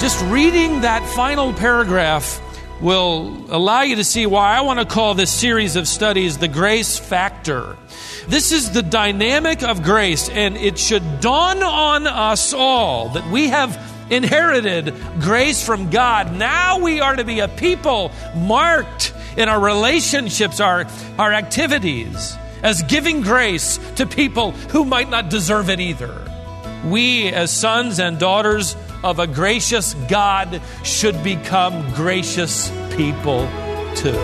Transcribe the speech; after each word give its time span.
Just 0.00 0.24
reading 0.24 0.80
that 0.80 1.06
final 1.14 1.52
paragraph 1.52 2.40
will 2.80 3.44
allow 3.50 3.82
you 3.82 3.96
to 3.96 4.04
see 4.04 4.24
why 4.24 4.56
I 4.56 4.62
want 4.62 4.78
to 4.78 4.86
call 4.86 5.12
this 5.12 5.30
series 5.30 5.76
of 5.76 5.86
studies 5.86 6.38
the 6.38 6.48
grace 6.48 6.98
factor. 6.98 7.76
This 8.26 8.52
is 8.52 8.70
the 8.70 8.82
dynamic 8.82 9.62
of 9.62 9.82
grace, 9.82 10.30
and 10.30 10.56
it 10.56 10.78
should 10.78 11.20
dawn 11.20 11.62
on 11.62 12.06
us 12.06 12.54
all 12.54 13.10
that 13.10 13.30
we 13.30 13.48
have 13.48 13.78
inherited 14.10 14.94
grace 15.20 15.62
from 15.62 15.90
God. 15.90 16.32
Now 16.32 16.80
we 16.80 17.00
are 17.00 17.16
to 17.16 17.24
be 17.24 17.40
a 17.40 17.48
people 17.48 18.12
marked 18.34 19.12
in 19.36 19.50
our 19.50 19.60
relationships, 19.60 20.58
our, 20.58 20.86
our 21.18 21.34
activities, 21.34 22.34
as 22.62 22.82
giving 22.82 23.22
grace 23.22 23.78
to 23.96 24.06
people 24.06 24.52
who 24.52 24.84
might 24.84 25.10
not 25.10 25.28
deserve 25.28 25.68
it 25.68 25.80
either. 25.80 26.20
We, 26.84 27.28
as 27.28 27.52
sons 27.52 28.00
and 28.00 28.18
daughters 28.18 28.76
of 29.04 29.18
a 29.18 29.26
gracious 29.26 29.94
God 30.08 30.60
should 30.82 31.22
become 31.22 31.92
gracious 31.94 32.70
people 32.96 33.48
too. 33.94 34.18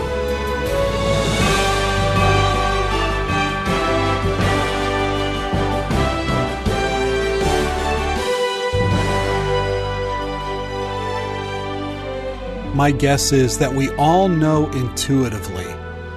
My 12.75 12.91
guess 12.91 13.33
is 13.33 13.57
that 13.57 13.73
we 13.73 13.89
all 13.95 14.29
know 14.29 14.69
intuitively 14.71 15.65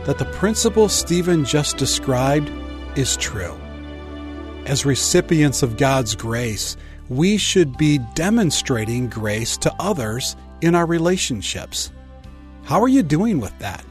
that 0.05 0.19
the 0.19 0.25
principle 0.27 0.89
Stephen 0.89 1.45
just 1.45 1.77
described 1.77 2.51
is 2.97 3.17
true. 3.17 3.57
As 4.67 4.87
recipients 4.87 5.63
of 5.63 5.77
God's 5.77 6.15
grace, 6.15 6.77
we 7.09 7.37
should 7.37 7.77
be 7.77 7.99
demonstrating 8.15 9.09
grace 9.09 9.57
to 9.59 9.75
others 9.79 10.37
in 10.61 10.75
our 10.75 10.87
relationships. 10.87 11.93
How 12.65 12.81
are 12.81 12.89
you 12.89 13.03
doing 13.03 13.41
with 13.41 13.57
that? 13.59 13.85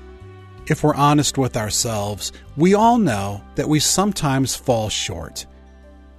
If 0.68 0.84
we're 0.84 0.96
honest 0.96 1.38
with 1.38 1.58
ourselves, 1.58 2.32
we 2.56 2.74
all 2.74 2.98
know 2.98 3.44
that 3.56 3.68
we 3.68 3.80
sometimes 3.80 4.56
fall 4.56 4.90
short. 4.90 5.46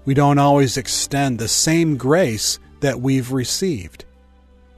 We 0.05 0.15
don't 0.15 0.39
always 0.39 0.77
extend 0.77 1.39
the 1.39 1.49
same 1.49 1.97
grace 1.97 2.59
that 2.81 3.01
we've 3.01 3.33
received. 3.33 4.05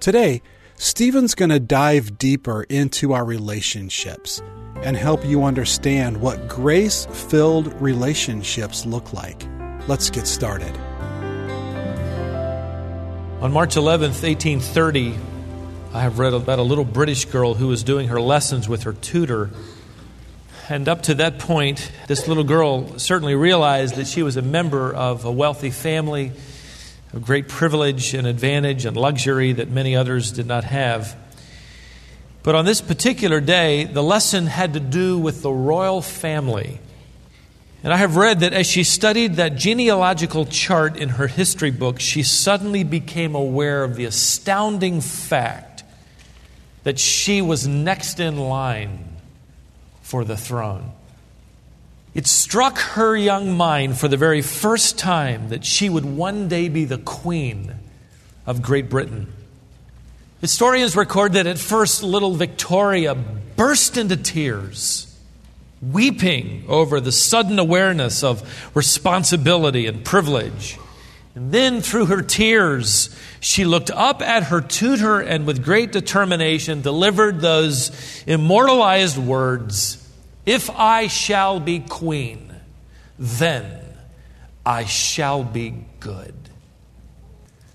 Today, 0.01 0.43
Stephen's 0.77 1.37
going 1.37 1.51
to 1.51 1.61
dive 1.61 2.19
deeper 2.19 2.65
into 2.65 3.13
our 3.13 3.25
relationships 3.25 4.43
and 4.83 4.97
help 4.97 5.25
you 5.25 5.45
understand 5.45 6.21
what 6.21 6.49
grace 6.49 7.07
filled 7.07 7.73
relationships 7.81 8.85
look 8.85 9.13
like. 9.13 9.47
Let's 9.87 10.11
get 10.11 10.27
started. 10.27 10.77
On 13.41 13.53
March 13.53 13.77
11th, 13.77 14.23
1830, 14.23 15.15
I 15.93 16.01
have 16.01 16.19
read 16.19 16.35
about 16.35 16.59
a 16.59 16.63
little 16.63 16.85
British 16.85 17.27
girl 17.27 17.55
who 17.55 17.69
was 17.69 17.85
doing 17.85 18.09
her 18.09 18.21
lessons 18.21 18.69
with 18.69 18.83
her 18.83 18.95
tutor. 18.95 19.51
And 20.69 20.89
up 20.89 21.03
to 21.03 21.15
that 21.15 21.39
point, 21.39 21.93
this 22.09 22.27
little 22.27 22.43
girl 22.43 22.99
certainly 22.99 23.37
realized 23.37 23.95
that 23.95 24.09
she 24.09 24.25
was 24.25 24.37
a 24.37 24.43
member 24.43 24.93
of 24.93 25.25
a 25.25 25.31
wealthy 25.31 25.71
family, 25.71 26.33
of 27.15 27.25
great 27.25 27.49
privilege 27.49 28.13
and 28.13 28.27
advantage 28.27 28.85
and 28.85 28.97
luxury 28.97 29.53
that 29.53 29.71
many 29.71 29.95
others 29.95 30.33
did 30.33 30.47
not 30.47 30.65
have. 30.65 31.17
But 32.43 32.57
on 32.57 32.65
this 32.65 32.81
particular 32.81 33.41
day, 33.41 33.85
the 33.85 34.03
lesson 34.03 34.47
had 34.47 34.75
to 34.75 34.81
do 34.81 35.17
with 35.19 35.41
the 35.41 35.53
royal 35.53 36.03
family. 36.03 36.81
And 37.85 37.93
I 37.93 37.99
have 37.99 38.17
read 38.17 38.41
that 38.41 38.53
as 38.53 38.67
she 38.67 38.83
studied 38.83 39.37
that 39.37 39.55
genealogical 39.55 40.45
chart 40.47 40.97
in 40.97 41.11
her 41.11 41.29
history 41.29 41.71
book, 41.71 42.01
she 42.01 42.23
suddenly 42.25 42.83
became 42.83 43.35
aware 43.35 43.85
of 43.85 43.95
the 43.95 44.07
astounding 44.07 45.01
fact 45.01 45.85
that 46.83 46.99
she 46.99 47.41
was 47.41 47.67
next 47.67 48.19
in 48.19 48.39
line 48.39 49.17
for 50.03 50.25
the 50.25 50.37
throne. 50.37 50.93
It 52.15 52.29
struck 52.29 52.79
her 52.79 53.17
young 53.17 53.57
mind 53.57 53.99
for 53.99 54.07
the 54.07 54.17
very 54.17 54.41
first 54.41 54.99
time 54.99 55.49
that 55.49 55.65
she 55.65 55.89
would 55.89 56.05
one 56.05 56.47
day 56.47 56.69
be 56.69 56.85
the 56.85 56.99
queen 56.99 57.75
of 58.47 58.63
Great 58.63 58.89
Britain. 58.89 59.33
Historians 60.41 60.95
record 60.95 61.33
that 61.33 61.49
at 61.49 61.59
first 61.59 62.05
little 62.05 62.35
Victoria 62.35 63.17
burst 63.57 63.97
into 63.97 64.17
tears 64.17 65.11
weeping 65.83 66.65
over 66.69 67.01
the 67.01 67.13
sudden 67.13 67.59
awareness 67.59 68.23
of 68.23 68.71
responsibility 68.75 69.87
and 69.87 70.05
privilege. 70.05 70.79
And 71.35 71.51
then, 71.51 71.81
through 71.81 72.07
her 72.07 72.23
tears, 72.23 73.15
she 73.41 73.65
looked 73.65 73.91
up 73.91 74.23
at 74.23 74.45
her 74.45 74.61
tutor 74.61 75.21
and 75.21 75.47
with 75.47 75.65
great 75.65 75.91
determination 75.91 76.81
delivered 76.81 77.41
those 77.41 77.91
immortalized 78.25 79.19
words 79.19 80.04
If 80.47 80.71
I 80.71 81.07
shall 81.07 81.61
be 81.61 81.81
queen, 81.81 82.55
then 83.19 83.81
I 84.65 84.85
shall 84.85 85.43
be 85.43 85.75
good. 86.01 86.35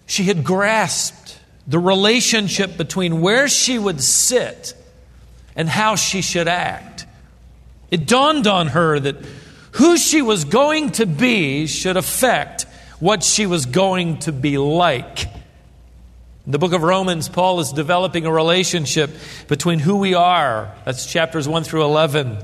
She 0.06 0.24
had 0.24 0.44
grasped 0.44 1.40
the 1.68 1.80
relationship 1.80 2.78
between 2.78 3.22
where 3.22 3.48
she 3.48 3.78
would 3.78 4.02
sit 4.02 4.74
and 5.56 5.70
how 5.70 5.96
she 5.96 6.22
should 6.22 6.48
act. 6.48 7.06
It 7.92 8.08
dawned 8.08 8.48
on 8.48 8.68
her 8.68 9.00
that 9.00 9.18
who 9.74 9.98
she 9.98 10.22
was 10.22 10.46
going 10.46 10.92
to 10.94 11.06
be 11.06 11.68
should 11.68 11.98
affect 11.98 12.66
what 13.00 13.24
she 13.24 13.46
was 13.46 13.66
going 13.66 14.20
to 14.20 14.32
be 14.32 14.58
like. 14.58 15.28
In 16.50 16.52
the 16.52 16.58
book 16.58 16.74
of 16.74 16.82
Romans, 16.82 17.30
Paul 17.30 17.60
is 17.60 17.72
developing 17.72 18.26
a 18.26 18.32
relationship 18.32 19.12
between 19.48 19.78
who 19.78 19.98
we 19.98 20.16
are, 20.16 20.74
that's 20.84 21.06
chapters 21.06 21.48
1 21.48 21.64
through 21.64 21.84
11, 21.84 22.40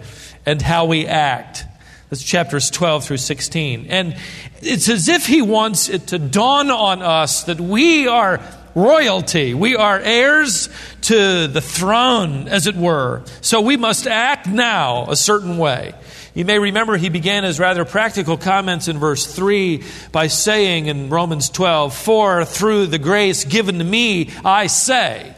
and 0.45 0.61
how 0.61 0.85
we 0.85 1.07
act. 1.07 1.65
That's 2.11 2.21
chapters 2.21 2.69
12 2.69 3.03
through 3.03 3.17
16. 3.17 3.87
And 3.89 4.15
it's 4.61 4.89
as 4.89 5.07
if 5.07 5.25
he 5.25 5.41
wants 5.41 5.89
it 5.89 6.05
to 6.09 6.19
dawn 6.19 6.69
on 6.69 7.01
us 7.01 7.45
that 7.45 7.59
we 7.59 8.07
are 8.07 8.41
royalty. 8.75 9.55
We 9.55 9.75
are 9.75 9.99
heirs 9.99 10.69
to 11.01 11.47
the 11.47 11.61
throne, 11.61 12.47
as 12.47 12.67
it 12.67 12.75
were. 12.75 13.23
So 13.41 13.61
we 13.61 13.75
must 13.75 14.05
act 14.05 14.45
now 14.45 15.09
a 15.09 15.15
certain 15.15 15.57
way. 15.57 15.95
You 16.35 16.45
may 16.45 16.59
remember 16.59 16.97
he 16.97 17.09
began 17.09 17.43
his 17.43 17.59
rather 17.59 17.85
practical 17.85 18.37
comments 18.37 18.87
in 18.87 18.99
verse 18.99 19.25
3 19.25 19.83
by 20.11 20.27
saying 20.27 20.85
in 20.85 21.09
Romans 21.09 21.49
12, 21.49 21.95
For 21.95 22.45
through 22.45 22.87
the 22.87 22.99
grace 22.99 23.45
given 23.45 23.79
to 23.79 23.85
me, 23.85 24.29
I 24.43 24.67
say. 24.67 25.33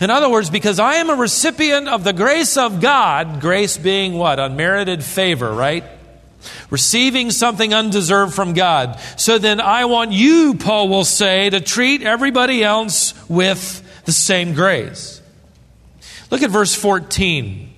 In 0.00 0.10
other 0.10 0.28
words, 0.28 0.50
because 0.50 0.78
I 0.78 0.96
am 0.96 1.10
a 1.10 1.16
recipient 1.16 1.88
of 1.88 2.04
the 2.04 2.12
grace 2.12 2.56
of 2.56 2.80
God, 2.80 3.40
grace 3.40 3.76
being 3.76 4.14
what? 4.14 4.38
Unmerited 4.38 5.02
favor, 5.02 5.52
right? 5.52 5.84
receiving 6.70 7.30
something 7.30 7.74
undeserved 7.74 8.34
from 8.34 8.54
God. 8.54 8.98
So 9.16 9.38
then 9.38 9.60
I 9.60 9.86
want 9.86 10.12
you, 10.12 10.54
Paul 10.54 10.88
will 10.88 11.04
say, 11.04 11.50
to 11.50 11.60
treat 11.60 12.02
everybody 12.02 12.62
else 12.62 13.14
with 13.28 13.82
the 14.04 14.12
same 14.12 14.54
grace. 14.54 15.20
Look 16.30 16.42
at 16.42 16.50
verse 16.50 16.74
14, 16.74 17.72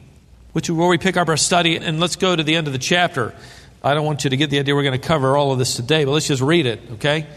which 0.58 0.68
is 0.68 0.74
where 0.74 0.88
we 0.88 0.98
pick 0.98 1.16
up 1.16 1.28
our 1.28 1.36
study, 1.36 1.76
and 1.76 2.00
let's 2.00 2.16
go 2.16 2.34
to 2.34 2.42
the 2.42 2.56
end 2.56 2.66
of 2.66 2.72
the 2.72 2.80
chapter. 2.80 3.32
I 3.80 3.94
don't 3.94 4.04
want 4.04 4.24
you 4.24 4.30
to 4.30 4.36
get 4.36 4.50
the 4.50 4.58
idea 4.58 4.74
we're 4.74 4.82
going 4.82 5.00
to 5.00 5.06
cover 5.06 5.36
all 5.36 5.52
of 5.52 5.58
this 5.60 5.76
today, 5.76 6.04
but 6.04 6.10
let's 6.10 6.26
just 6.26 6.42
read 6.42 6.66
it, 6.66 6.80
okay? 6.94 7.28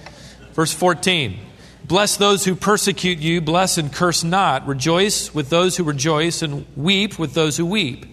Verse 0.53 0.73
14. 0.73 1.37
Bless 1.83 2.17
those 2.17 2.45
who 2.45 2.55
persecute 2.55 3.19
you, 3.19 3.39
bless 3.39 3.77
and 3.77 3.93
curse 3.93 4.23
not. 4.23 4.65
Rejoice 4.65 5.35
with 5.35 5.51
those 5.51 5.77
who 5.77 5.83
rejoice, 5.83 6.41
and 6.41 6.65
weep 6.75 7.19
with 7.19 7.35
those 7.35 7.57
who 7.57 7.65
weep. 7.67 8.07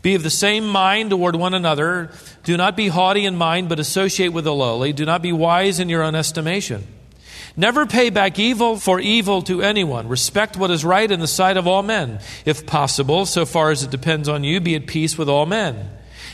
Be 0.00 0.14
of 0.14 0.22
the 0.22 0.30
same 0.30 0.66
mind 0.66 1.10
toward 1.10 1.36
one 1.36 1.52
another. 1.52 2.10
Do 2.42 2.56
not 2.56 2.78
be 2.78 2.88
haughty 2.88 3.26
in 3.26 3.36
mind, 3.36 3.68
but 3.68 3.78
associate 3.78 4.28
with 4.28 4.44
the 4.44 4.54
lowly. 4.54 4.94
Do 4.94 5.04
not 5.04 5.20
be 5.20 5.34
wise 5.34 5.78
in 5.78 5.90
your 5.90 6.02
own 6.02 6.14
estimation. 6.14 6.86
Never 7.56 7.86
pay 7.86 8.10
back 8.10 8.38
evil 8.38 8.76
for 8.76 9.00
evil 9.00 9.42
to 9.42 9.62
anyone. 9.62 10.08
Respect 10.08 10.56
what 10.56 10.70
is 10.70 10.84
right 10.84 11.10
in 11.10 11.20
the 11.20 11.26
sight 11.26 11.56
of 11.56 11.66
all 11.66 11.82
men. 11.82 12.20
If 12.44 12.66
possible, 12.66 13.26
so 13.26 13.44
far 13.44 13.70
as 13.70 13.82
it 13.82 13.90
depends 13.90 14.28
on 14.28 14.44
you, 14.44 14.60
be 14.60 14.76
at 14.76 14.86
peace 14.86 15.18
with 15.18 15.28
all 15.28 15.46
men. 15.46 15.90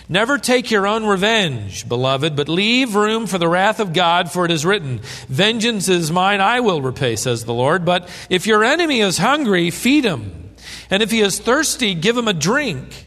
Never 0.08 0.38
take 0.38 0.70
your 0.70 0.86
own 0.86 1.04
revenge, 1.04 1.88
beloved, 1.88 2.36
but 2.36 2.48
leave 2.48 2.94
room 2.94 3.26
for 3.26 3.38
the 3.38 3.48
wrath 3.48 3.80
of 3.80 3.92
God, 3.92 4.30
for 4.30 4.44
it 4.44 4.52
is 4.52 4.64
written, 4.64 5.00
Vengeance 5.28 5.88
is 5.88 6.12
mine, 6.12 6.40
I 6.40 6.60
will 6.60 6.80
repay, 6.80 7.16
says 7.16 7.44
the 7.44 7.54
Lord. 7.54 7.84
But 7.84 8.08
if 8.30 8.46
your 8.46 8.62
enemy 8.62 9.00
is 9.00 9.18
hungry, 9.18 9.70
feed 9.70 10.04
him. 10.04 10.50
And 10.90 11.02
if 11.02 11.10
he 11.10 11.20
is 11.20 11.40
thirsty, 11.40 11.94
give 11.94 12.16
him 12.16 12.28
a 12.28 12.32
drink. 12.32 13.06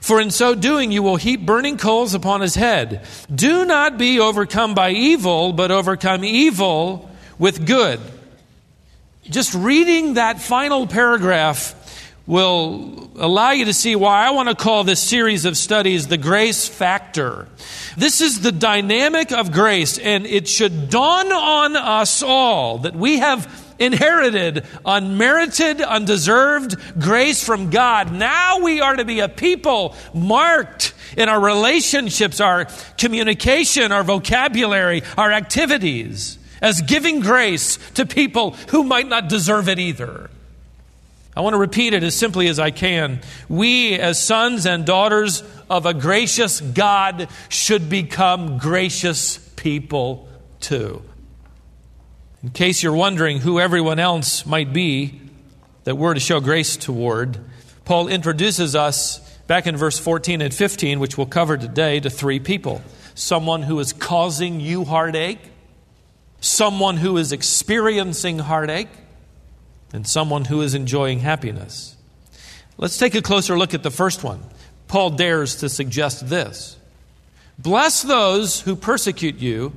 For 0.00 0.20
in 0.20 0.30
so 0.30 0.54
doing, 0.54 0.92
you 0.92 1.02
will 1.02 1.16
heap 1.16 1.44
burning 1.44 1.76
coals 1.76 2.14
upon 2.14 2.42
his 2.42 2.54
head. 2.54 3.04
Do 3.34 3.64
not 3.64 3.98
be 3.98 4.20
overcome 4.20 4.74
by 4.74 4.90
evil, 4.90 5.52
but 5.52 5.72
overcome 5.72 6.24
evil 6.24 7.09
with 7.40 7.66
good. 7.66 7.98
Just 9.24 9.54
reading 9.54 10.14
that 10.14 10.40
final 10.40 10.86
paragraph 10.86 11.74
will 12.26 13.10
allow 13.16 13.50
you 13.50 13.64
to 13.64 13.72
see 13.72 13.96
why 13.96 14.26
I 14.26 14.30
want 14.30 14.50
to 14.50 14.54
call 14.54 14.84
this 14.84 15.00
series 15.00 15.46
of 15.46 15.56
studies 15.56 16.06
the 16.06 16.18
grace 16.18 16.68
factor. 16.68 17.48
This 17.96 18.20
is 18.20 18.40
the 18.40 18.52
dynamic 18.52 19.32
of 19.32 19.50
grace, 19.50 19.98
and 19.98 20.26
it 20.26 20.46
should 20.46 20.90
dawn 20.90 21.32
on 21.32 21.76
us 21.76 22.22
all 22.22 22.78
that 22.78 22.94
we 22.94 23.18
have 23.18 23.66
inherited 23.78 24.66
unmerited, 24.84 25.80
undeserved 25.80 26.76
grace 27.00 27.42
from 27.42 27.70
God. 27.70 28.12
Now 28.12 28.60
we 28.60 28.82
are 28.82 28.94
to 28.94 29.06
be 29.06 29.20
a 29.20 29.28
people 29.28 29.96
marked 30.12 30.92
in 31.16 31.30
our 31.30 31.40
relationships, 31.40 32.40
our 32.40 32.66
communication, 32.98 33.92
our 33.92 34.04
vocabulary, 34.04 35.02
our 35.16 35.32
activities 35.32 36.36
as 36.60 36.82
giving 36.82 37.20
grace 37.20 37.78
to 37.94 38.06
people 38.06 38.52
who 38.68 38.84
might 38.84 39.08
not 39.08 39.28
deserve 39.28 39.68
it 39.68 39.78
either. 39.78 40.30
I 41.36 41.42
want 41.42 41.54
to 41.54 41.58
repeat 41.58 41.94
it 41.94 42.02
as 42.02 42.14
simply 42.14 42.48
as 42.48 42.58
I 42.58 42.70
can. 42.70 43.20
We, 43.48 43.94
as 43.94 44.20
sons 44.20 44.66
and 44.66 44.84
daughters 44.84 45.42
of 45.70 45.86
a 45.86 45.94
gracious 45.94 46.60
God, 46.60 47.28
should 47.48 47.88
become 47.88 48.58
gracious 48.58 49.38
people 49.56 50.28
too. 50.58 51.02
In 52.42 52.50
case 52.50 52.82
you're 52.82 52.92
wondering 52.92 53.38
who 53.38 53.60
everyone 53.60 53.98
else 53.98 54.44
might 54.44 54.72
be 54.72 55.20
that 55.84 55.96
we're 55.96 56.14
to 56.14 56.20
show 56.20 56.40
grace 56.40 56.76
toward, 56.76 57.38
Paul 57.84 58.08
introduces 58.08 58.74
us 58.74 59.18
back 59.46 59.66
in 59.66 59.76
verse 59.76 59.98
14 59.98 60.40
and 60.40 60.52
15, 60.52 61.00
which 61.00 61.18
we'll 61.18 61.26
cover 61.26 61.56
today, 61.56 62.00
to 62.00 62.10
three 62.10 62.40
people 62.40 62.82
someone 63.14 63.62
who 63.62 63.78
is 63.78 63.92
causing 63.92 64.60
you 64.60 64.84
heartache, 64.84 65.40
someone 66.40 66.96
who 66.96 67.16
is 67.16 67.32
experiencing 67.32 68.38
heartache, 68.38 68.88
and 69.92 70.06
someone 70.06 70.44
who 70.44 70.62
is 70.62 70.74
enjoying 70.74 71.20
happiness. 71.20 71.96
Let's 72.78 72.98
take 72.98 73.14
a 73.14 73.22
closer 73.22 73.58
look 73.58 73.74
at 73.74 73.82
the 73.82 73.90
first 73.90 74.24
one. 74.24 74.40
Paul 74.88 75.10
dares 75.10 75.56
to 75.56 75.68
suggest 75.68 76.28
this 76.28 76.76
Bless 77.58 78.02
those 78.02 78.60
who 78.60 78.74
persecute 78.74 79.36
you, 79.36 79.72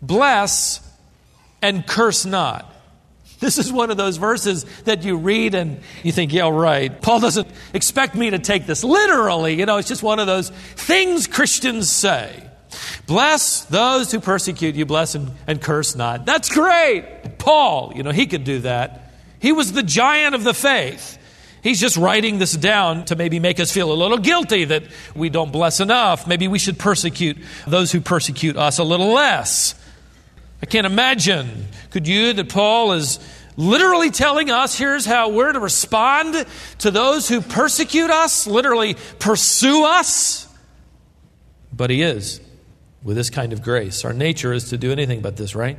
bless 0.00 0.80
and 1.60 1.86
curse 1.86 2.24
not. 2.24 2.68
This 3.38 3.58
is 3.58 3.72
one 3.72 3.90
of 3.90 3.96
those 3.96 4.18
verses 4.18 4.64
that 4.84 5.02
you 5.02 5.16
read 5.16 5.56
and 5.56 5.80
you 6.04 6.12
think, 6.12 6.32
yeah, 6.32 6.48
right. 6.48 7.02
Paul 7.02 7.18
doesn't 7.18 7.48
expect 7.74 8.14
me 8.14 8.30
to 8.30 8.38
take 8.38 8.66
this 8.66 8.84
literally. 8.84 9.58
You 9.58 9.66
know, 9.66 9.78
it's 9.78 9.88
just 9.88 10.02
one 10.02 10.20
of 10.20 10.28
those 10.28 10.50
things 10.50 11.26
Christians 11.26 11.90
say. 11.90 12.48
Bless 13.06 13.64
those 13.64 14.12
who 14.12 14.20
persecute 14.20 14.74
you, 14.74 14.86
bless 14.86 15.14
and, 15.14 15.60
curse 15.60 15.94
not. 15.94 16.26
That's 16.26 16.48
great. 16.48 17.38
Paul, 17.38 17.92
you 17.94 18.02
know, 18.02 18.10
he 18.10 18.26
could 18.26 18.44
do 18.44 18.60
that. 18.60 19.12
He 19.38 19.52
was 19.52 19.72
the 19.72 19.82
giant 19.82 20.34
of 20.34 20.44
the 20.44 20.54
faith. 20.54 21.18
He's 21.62 21.80
just 21.80 21.96
writing 21.96 22.38
this 22.38 22.52
down 22.52 23.04
to 23.06 23.16
maybe 23.16 23.38
make 23.38 23.60
us 23.60 23.70
feel 23.70 23.92
a 23.92 23.94
little 23.94 24.18
guilty 24.18 24.64
that 24.64 24.82
we 25.14 25.30
don't 25.30 25.52
bless 25.52 25.78
enough. 25.78 26.26
Maybe 26.26 26.48
we 26.48 26.58
should 26.58 26.78
persecute 26.78 27.36
those 27.66 27.92
who 27.92 28.00
persecute 28.00 28.56
us 28.56 28.78
a 28.78 28.84
little 28.84 29.12
less. 29.12 29.76
I 30.60 30.66
can't 30.66 30.86
imagine, 30.86 31.66
could 31.90 32.08
you, 32.08 32.32
that 32.32 32.48
Paul 32.48 32.92
is 32.92 33.18
literally 33.56 34.10
telling 34.10 34.50
us 34.50 34.76
here's 34.76 35.04
how 35.04 35.28
we're 35.28 35.52
to 35.52 35.60
respond 35.60 36.46
to 36.78 36.90
those 36.90 37.28
who 37.28 37.40
persecute 37.40 38.10
us, 38.10 38.46
literally 38.46 38.96
pursue 39.18 39.84
us? 39.84 40.48
But 41.72 41.90
he 41.90 42.02
is 42.02 42.40
with 43.02 43.16
this 43.16 43.30
kind 43.30 43.52
of 43.52 43.62
grace. 43.62 44.04
Our 44.04 44.12
nature 44.12 44.52
is 44.52 44.70
to 44.70 44.78
do 44.78 44.92
anything 44.92 45.20
but 45.20 45.36
this, 45.36 45.54
right? 45.54 45.78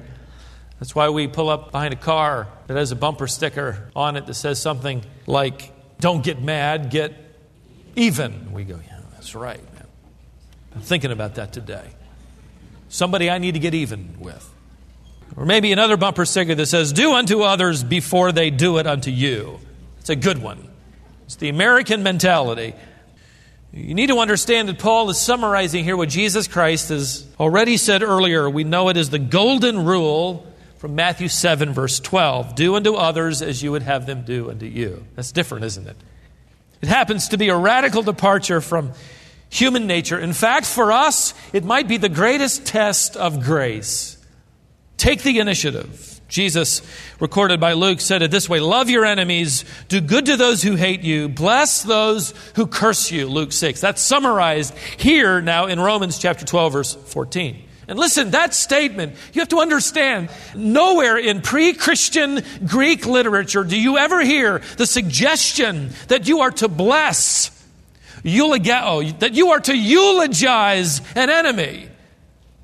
That's 0.79 0.93
why 0.93 1.09
we 1.09 1.27
pull 1.27 1.49
up 1.49 1.71
behind 1.71 1.93
a 1.93 1.97
car 1.97 2.47
that 2.67 2.75
has 2.75 2.91
a 2.91 2.95
bumper 2.95 3.27
sticker 3.27 3.89
on 3.95 4.17
it 4.17 4.25
that 4.25 4.33
says 4.33 4.59
something 4.59 5.03
like, 5.27 5.71
Don't 5.99 6.23
get 6.23 6.41
mad, 6.41 6.89
get 6.89 7.13
even. 7.95 8.51
We 8.51 8.63
go, 8.63 8.79
Yeah, 8.85 8.99
that's 9.13 9.35
right, 9.35 9.63
man. 9.73 9.87
I'm 10.75 10.81
thinking 10.81 11.11
about 11.11 11.35
that 11.35 11.53
today. 11.53 11.87
Somebody 12.89 13.29
I 13.29 13.37
need 13.37 13.53
to 13.53 13.59
get 13.59 13.73
even 13.73 14.17
with. 14.19 14.49
Or 15.35 15.45
maybe 15.45 15.71
another 15.71 15.97
bumper 15.97 16.25
sticker 16.25 16.53
that 16.55 16.65
says, 16.65 16.93
Do 16.93 17.13
unto 17.13 17.41
others 17.41 17.83
before 17.83 18.31
they 18.31 18.49
do 18.49 18.77
it 18.77 18.85
unto 18.85 19.09
you. 19.09 19.59
It's 19.99 20.09
a 20.09 20.15
good 20.15 20.41
one. 20.41 20.67
It's 21.25 21.37
the 21.37 21.49
American 21.49 22.03
mentality. 22.03 22.73
You 23.75 23.95
need 23.95 24.07
to 24.07 24.19
understand 24.19 24.69
that 24.69 24.77
Paul 24.77 25.09
is 25.09 25.19
summarizing 25.19 25.83
here 25.83 25.97
what 25.97 26.09
Jesus 26.09 26.47
Christ 26.47 26.89
has 26.89 27.25
already 27.39 27.77
said 27.77 28.03
earlier. 28.03 28.47
We 28.47 28.63
know 28.63 28.89
it 28.89 28.97
is 28.97 29.09
the 29.09 29.17
golden 29.17 29.83
rule 29.83 30.45
from 30.77 30.93
Matthew 30.93 31.27
7, 31.27 31.73
verse 31.73 31.99
12 31.99 32.53
Do 32.53 32.75
unto 32.75 32.93
others 32.93 33.41
as 33.41 33.63
you 33.63 33.71
would 33.71 33.81
have 33.81 34.05
them 34.05 34.25
do 34.25 34.51
unto 34.51 34.67
you. 34.67 35.03
That's 35.15 35.31
different, 35.31 35.65
isn't 35.65 35.87
it? 35.87 35.97
It 36.83 36.87
happens 36.87 37.29
to 37.29 37.37
be 37.37 37.49
a 37.49 37.57
radical 37.57 38.03
departure 38.03 38.61
from 38.61 38.91
human 39.49 39.87
nature. 39.87 40.19
In 40.19 40.33
fact, 40.33 40.67
for 40.67 40.91
us, 40.91 41.33
it 41.51 41.63
might 41.63 41.87
be 41.87 41.97
the 41.97 42.09
greatest 42.09 42.67
test 42.67 43.17
of 43.17 43.41
grace. 43.41 44.17
Take 44.97 45.23
the 45.23 45.39
initiative. 45.39 46.12
Jesus, 46.33 46.81
recorded 47.19 47.59
by 47.59 47.73
Luke, 47.73 48.01
said 48.01 48.23
it 48.23 48.31
this 48.31 48.49
way 48.49 48.59
Love 48.59 48.89
your 48.89 49.05
enemies, 49.05 49.65
do 49.87 50.01
good 50.01 50.25
to 50.25 50.35
those 50.35 50.63
who 50.63 50.73
hate 50.73 51.01
you, 51.01 51.29
bless 51.29 51.83
those 51.83 52.33
who 52.55 52.65
curse 52.65 53.11
you. 53.11 53.27
Luke 53.27 53.51
6. 53.51 53.79
That's 53.79 54.01
summarized 54.01 54.75
here 54.97 55.41
now 55.41 55.67
in 55.67 55.79
Romans 55.79 56.17
chapter 56.17 56.43
12, 56.43 56.73
verse 56.73 56.93
14. 56.95 57.69
And 57.87 57.99
listen, 57.99 58.31
that 58.31 58.55
statement, 58.55 59.15
you 59.33 59.41
have 59.41 59.49
to 59.49 59.59
understand, 59.59 60.29
nowhere 60.55 61.17
in 61.17 61.41
pre 61.41 61.73
Christian 61.73 62.41
Greek 62.65 63.05
literature 63.05 63.63
do 63.63 63.79
you 63.79 63.99
ever 63.99 64.21
hear 64.21 64.59
the 64.77 64.87
suggestion 64.87 65.91
that 66.07 66.27
you 66.27 66.39
are 66.39 66.51
to 66.51 66.67
bless, 66.67 67.51
eulogeo, 68.23 68.81
oh, 68.83 69.03
that 69.19 69.35
you 69.35 69.49
are 69.49 69.59
to 69.59 69.77
eulogize 69.77 70.99
an 71.15 71.29
enemy. 71.29 71.89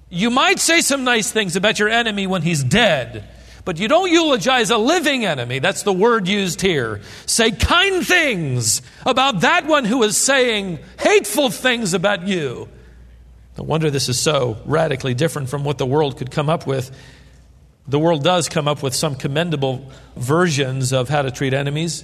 You 0.09 0.31
might 0.31 0.57
say 0.57 0.81
some 0.81 1.03
nice 1.03 1.31
things 1.31 1.55
about 1.55 1.77
your 1.77 1.89
enemy 1.89 2.25
when 2.25 2.41
he's 2.41 2.63
dead, 2.63 3.29
but 3.69 3.77
you 3.77 3.87
don't 3.87 4.11
eulogize 4.11 4.71
a 4.71 4.79
living 4.79 5.25
enemy. 5.25 5.59
That's 5.59 5.83
the 5.83 5.93
word 5.93 6.27
used 6.27 6.59
here. 6.59 7.01
Say 7.27 7.51
kind 7.51 8.03
things 8.03 8.81
about 9.05 9.41
that 9.41 9.67
one 9.67 9.85
who 9.85 10.01
is 10.01 10.17
saying 10.17 10.79
hateful 10.99 11.51
things 11.51 11.93
about 11.93 12.27
you. 12.27 12.67
No 13.59 13.63
wonder 13.63 13.91
this 13.91 14.09
is 14.09 14.19
so 14.19 14.57
radically 14.65 15.13
different 15.13 15.49
from 15.49 15.63
what 15.63 15.77
the 15.77 15.85
world 15.85 16.17
could 16.17 16.31
come 16.31 16.49
up 16.49 16.65
with. 16.65 16.89
The 17.87 17.99
world 17.99 18.23
does 18.23 18.49
come 18.49 18.67
up 18.67 18.81
with 18.81 18.95
some 18.95 19.13
commendable 19.13 19.87
versions 20.15 20.91
of 20.91 21.07
how 21.07 21.21
to 21.21 21.29
treat 21.29 21.53
enemies. 21.53 22.03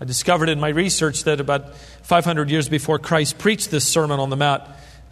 I 0.00 0.04
discovered 0.04 0.48
in 0.48 0.58
my 0.58 0.70
research 0.70 1.22
that 1.22 1.38
about 1.38 1.76
500 1.76 2.50
years 2.50 2.68
before 2.68 2.98
Christ 2.98 3.38
preached 3.38 3.70
this 3.70 3.86
Sermon 3.86 4.18
on 4.18 4.30
the 4.30 4.36
Mount, 4.36 4.64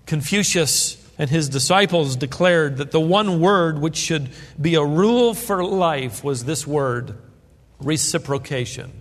Confucius 0.04 0.96
and 1.18 1.30
his 1.30 1.48
disciples 1.48 2.16
declared 2.16 2.78
that 2.78 2.90
the 2.90 3.00
one 3.00 3.40
word 3.40 3.78
which 3.78 3.96
should 3.96 4.28
be 4.60 4.74
a 4.74 4.84
rule 4.84 5.34
for 5.34 5.64
life 5.64 6.22
was 6.22 6.44
this 6.44 6.66
word 6.66 7.16
reciprocation. 7.80 8.92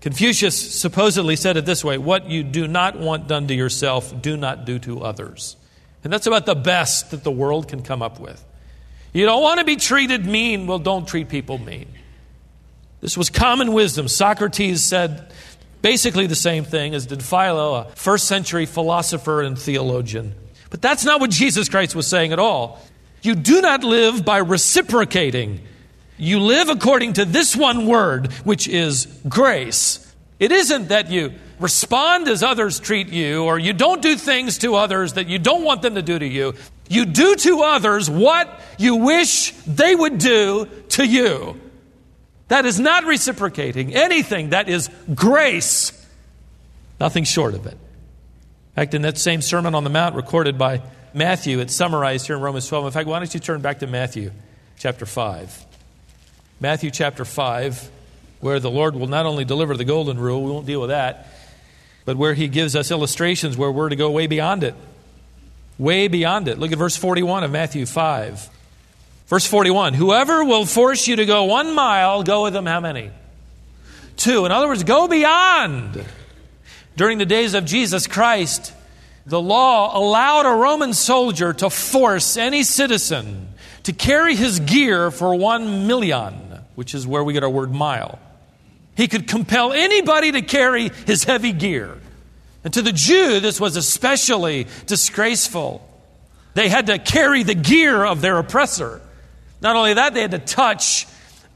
Confucius 0.00 0.80
supposedly 0.80 1.36
said 1.36 1.56
it 1.56 1.64
this 1.64 1.84
way 1.84 1.98
What 1.98 2.28
you 2.28 2.42
do 2.42 2.66
not 2.66 2.98
want 2.98 3.28
done 3.28 3.46
to 3.48 3.54
yourself, 3.54 4.20
do 4.20 4.36
not 4.36 4.64
do 4.64 4.78
to 4.80 5.02
others. 5.02 5.56
And 6.04 6.12
that's 6.12 6.26
about 6.26 6.46
the 6.46 6.56
best 6.56 7.12
that 7.12 7.22
the 7.22 7.30
world 7.30 7.68
can 7.68 7.82
come 7.82 8.02
up 8.02 8.18
with. 8.18 8.44
You 9.12 9.26
don't 9.26 9.42
want 9.42 9.60
to 9.60 9.64
be 9.64 9.76
treated 9.76 10.26
mean, 10.26 10.66
well, 10.66 10.78
don't 10.78 11.06
treat 11.06 11.28
people 11.28 11.58
mean. 11.58 11.86
This 13.00 13.16
was 13.16 13.30
common 13.30 13.72
wisdom. 13.72 14.08
Socrates 14.08 14.82
said 14.82 15.30
basically 15.82 16.26
the 16.26 16.34
same 16.34 16.64
thing 16.64 16.94
as 16.94 17.06
did 17.06 17.22
Philo, 17.22 17.74
a 17.74 17.84
first 17.94 18.26
century 18.26 18.66
philosopher 18.66 19.42
and 19.42 19.58
theologian. 19.58 20.34
But 20.72 20.80
that's 20.80 21.04
not 21.04 21.20
what 21.20 21.28
Jesus 21.28 21.68
Christ 21.68 21.94
was 21.94 22.06
saying 22.06 22.32
at 22.32 22.38
all. 22.38 22.80
You 23.20 23.34
do 23.34 23.60
not 23.60 23.84
live 23.84 24.24
by 24.24 24.38
reciprocating. 24.38 25.60
You 26.16 26.40
live 26.40 26.70
according 26.70 27.12
to 27.14 27.26
this 27.26 27.54
one 27.54 27.84
word, 27.86 28.32
which 28.44 28.66
is 28.66 29.06
grace. 29.28 29.98
It 30.40 30.50
isn't 30.50 30.88
that 30.88 31.10
you 31.10 31.34
respond 31.60 32.26
as 32.26 32.42
others 32.42 32.80
treat 32.80 33.08
you, 33.08 33.44
or 33.44 33.58
you 33.58 33.74
don't 33.74 34.00
do 34.00 34.16
things 34.16 34.56
to 34.58 34.74
others 34.76 35.12
that 35.12 35.26
you 35.26 35.38
don't 35.38 35.62
want 35.62 35.82
them 35.82 35.94
to 35.96 36.02
do 36.02 36.18
to 36.18 36.26
you. 36.26 36.54
You 36.88 37.04
do 37.04 37.36
to 37.36 37.60
others 37.64 38.08
what 38.08 38.48
you 38.78 38.96
wish 38.96 39.52
they 39.66 39.94
would 39.94 40.16
do 40.16 40.70
to 40.88 41.06
you. 41.06 41.60
That 42.48 42.64
is 42.64 42.80
not 42.80 43.04
reciprocating 43.04 43.94
anything, 43.94 44.50
that 44.50 44.70
is 44.70 44.88
grace. 45.14 45.92
Nothing 46.98 47.24
short 47.24 47.52
of 47.52 47.66
it. 47.66 47.76
In 48.72 48.76
fact, 48.76 48.94
in 48.94 49.02
that 49.02 49.18
same 49.18 49.42
Sermon 49.42 49.74
on 49.74 49.84
the 49.84 49.90
Mount 49.90 50.14
recorded 50.14 50.56
by 50.56 50.80
Matthew, 51.12 51.60
it's 51.60 51.74
summarized 51.74 52.26
here 52.26 52.36
in 52.36 52.42
Romans 52.42 52.66
12. 52.68 52.86
In 52.86 52.90
fact, 52.90 53.06
why 53.06 53.18
don't 53.18 53.32
you 53.34 53.38
turn 53.38 53.60
back 53.60 53.80
to 53.80 53.86
Matthew 53.86 54.30
chapter 54.78 55.04
5? 55.04 55.66
Matthew 56.58 56.90
chapter 56.90 57.26
5, 57.26 57.90
where 58.40 58.58
the 58.60 58.70
Lord 58.70 58.96
will 58.96 59.08
not 59.08 59.26
only 59.26 59.44
deliver 59.44 59.76
the 59.76 59.84
golden 59.84 60.18
rule, 60.18 60.42
we 60.42 60.50
won't 60.50 60.64
deal 60.64 60.80
with 60.80 60.88
that, 60.88 61.28
but 62.06 62.16
where 62.16 62.32
he 62.32 62.48
gives 62.48 62.74
us 62.74 62.90
illustrations 62.90 63.58
where 63.58 63.70
we're 63.70 63.90
to 63.90 63.96
go 63.96 64.10
way 64.10 64.26
beyond 64.26 64.64
it. 64.64 64.74
Way 65.78 66.08
beyond 66.08 66.48
it. 66.48 66.58
Look 66.58 66.72
at 66.72 66.78
verse 66.78 66.96
41 66.96 67.44
of 67.44 67.50
Matthew 67.50 67.84
5. 67.84 68.48
Verse 69.26 69.46
41 69.46 69.92
Whoever 69.92 70.44
will 70.44 70.64
force 70.64 71.06
you 71.06 71.16
to 71.16 71.26
go 71.26 71.44
one 71.44 71.74
mile, 71.74 72.22
go 72.22 72.44
with 72.44 72.54
them 72.54 72.64
how 72.64 72.80
many? 72.80 73.10
Two. 74.16 74.46
In 74.46 74.52
other 74.52 74.68
words, 74.68 74.82
go 74.82 75.08
beyond. 75.08 76.02
During 76.96 77.18
the 77.18 77.26
days 77.26 77.54
of 77.54 77.64
Jesus 77.64 78.06
Christ, 78.06 78.72
the 79.24 79.40
law 79.40 79.96
allowed 79.96 80.46
a 80.46 80.56
Roman 80.56 80.92
soldier 80.92 81.52
to 81.54 81.70
force 81.70 82.36
any 82.36 82.62
citizen 82.62 83.48
to 83.84 83.92
carry 83.92 84.36
his 84.36 84.60
gear 84.60 85.10
for 85.10 85.34
one 85.34 85.86
milion, 85.86 86.60
which 86.74 86.94
is 86.94 87.06
where 87.06 87.24
we 87.24 87.32
get 87.32 87.42
our 87.42 87.50
word 87.50 87.72
mile. 87.72 88.18
He 88.96 89.08
could 89.08 89.26
compel 89.26 89.72
anybody 89.72 90.32
to 90.32 90.42
carry 90.42 90.90
his 91.06 91.24
heavy 91.24 91.52
gear. 91.52 91.98
And 92.64 92.72
to 92.74 92.82
the 92.82 92.92
Jew, 92.92 93.40
this 93.40 93.60
was 93.60 93.76
especially 93.76 94.66
disgraceful. 94.86 95.88
They 96.54 96.68
had 96.68 96.86
to 96.86 96.98
carry 96.98 97.42
the 97.42 97.54
gear 97.54 98.04
of 98.04 98.20
their 98.20 98.38
oppressor. 98.38 99.00
Not 99.60 99.76
only 99.76 99.94
that, 99.94 100.14
they 100.14 100.20
had 100.20 100.32
to 100.32 100.38
touch 100.38 101.06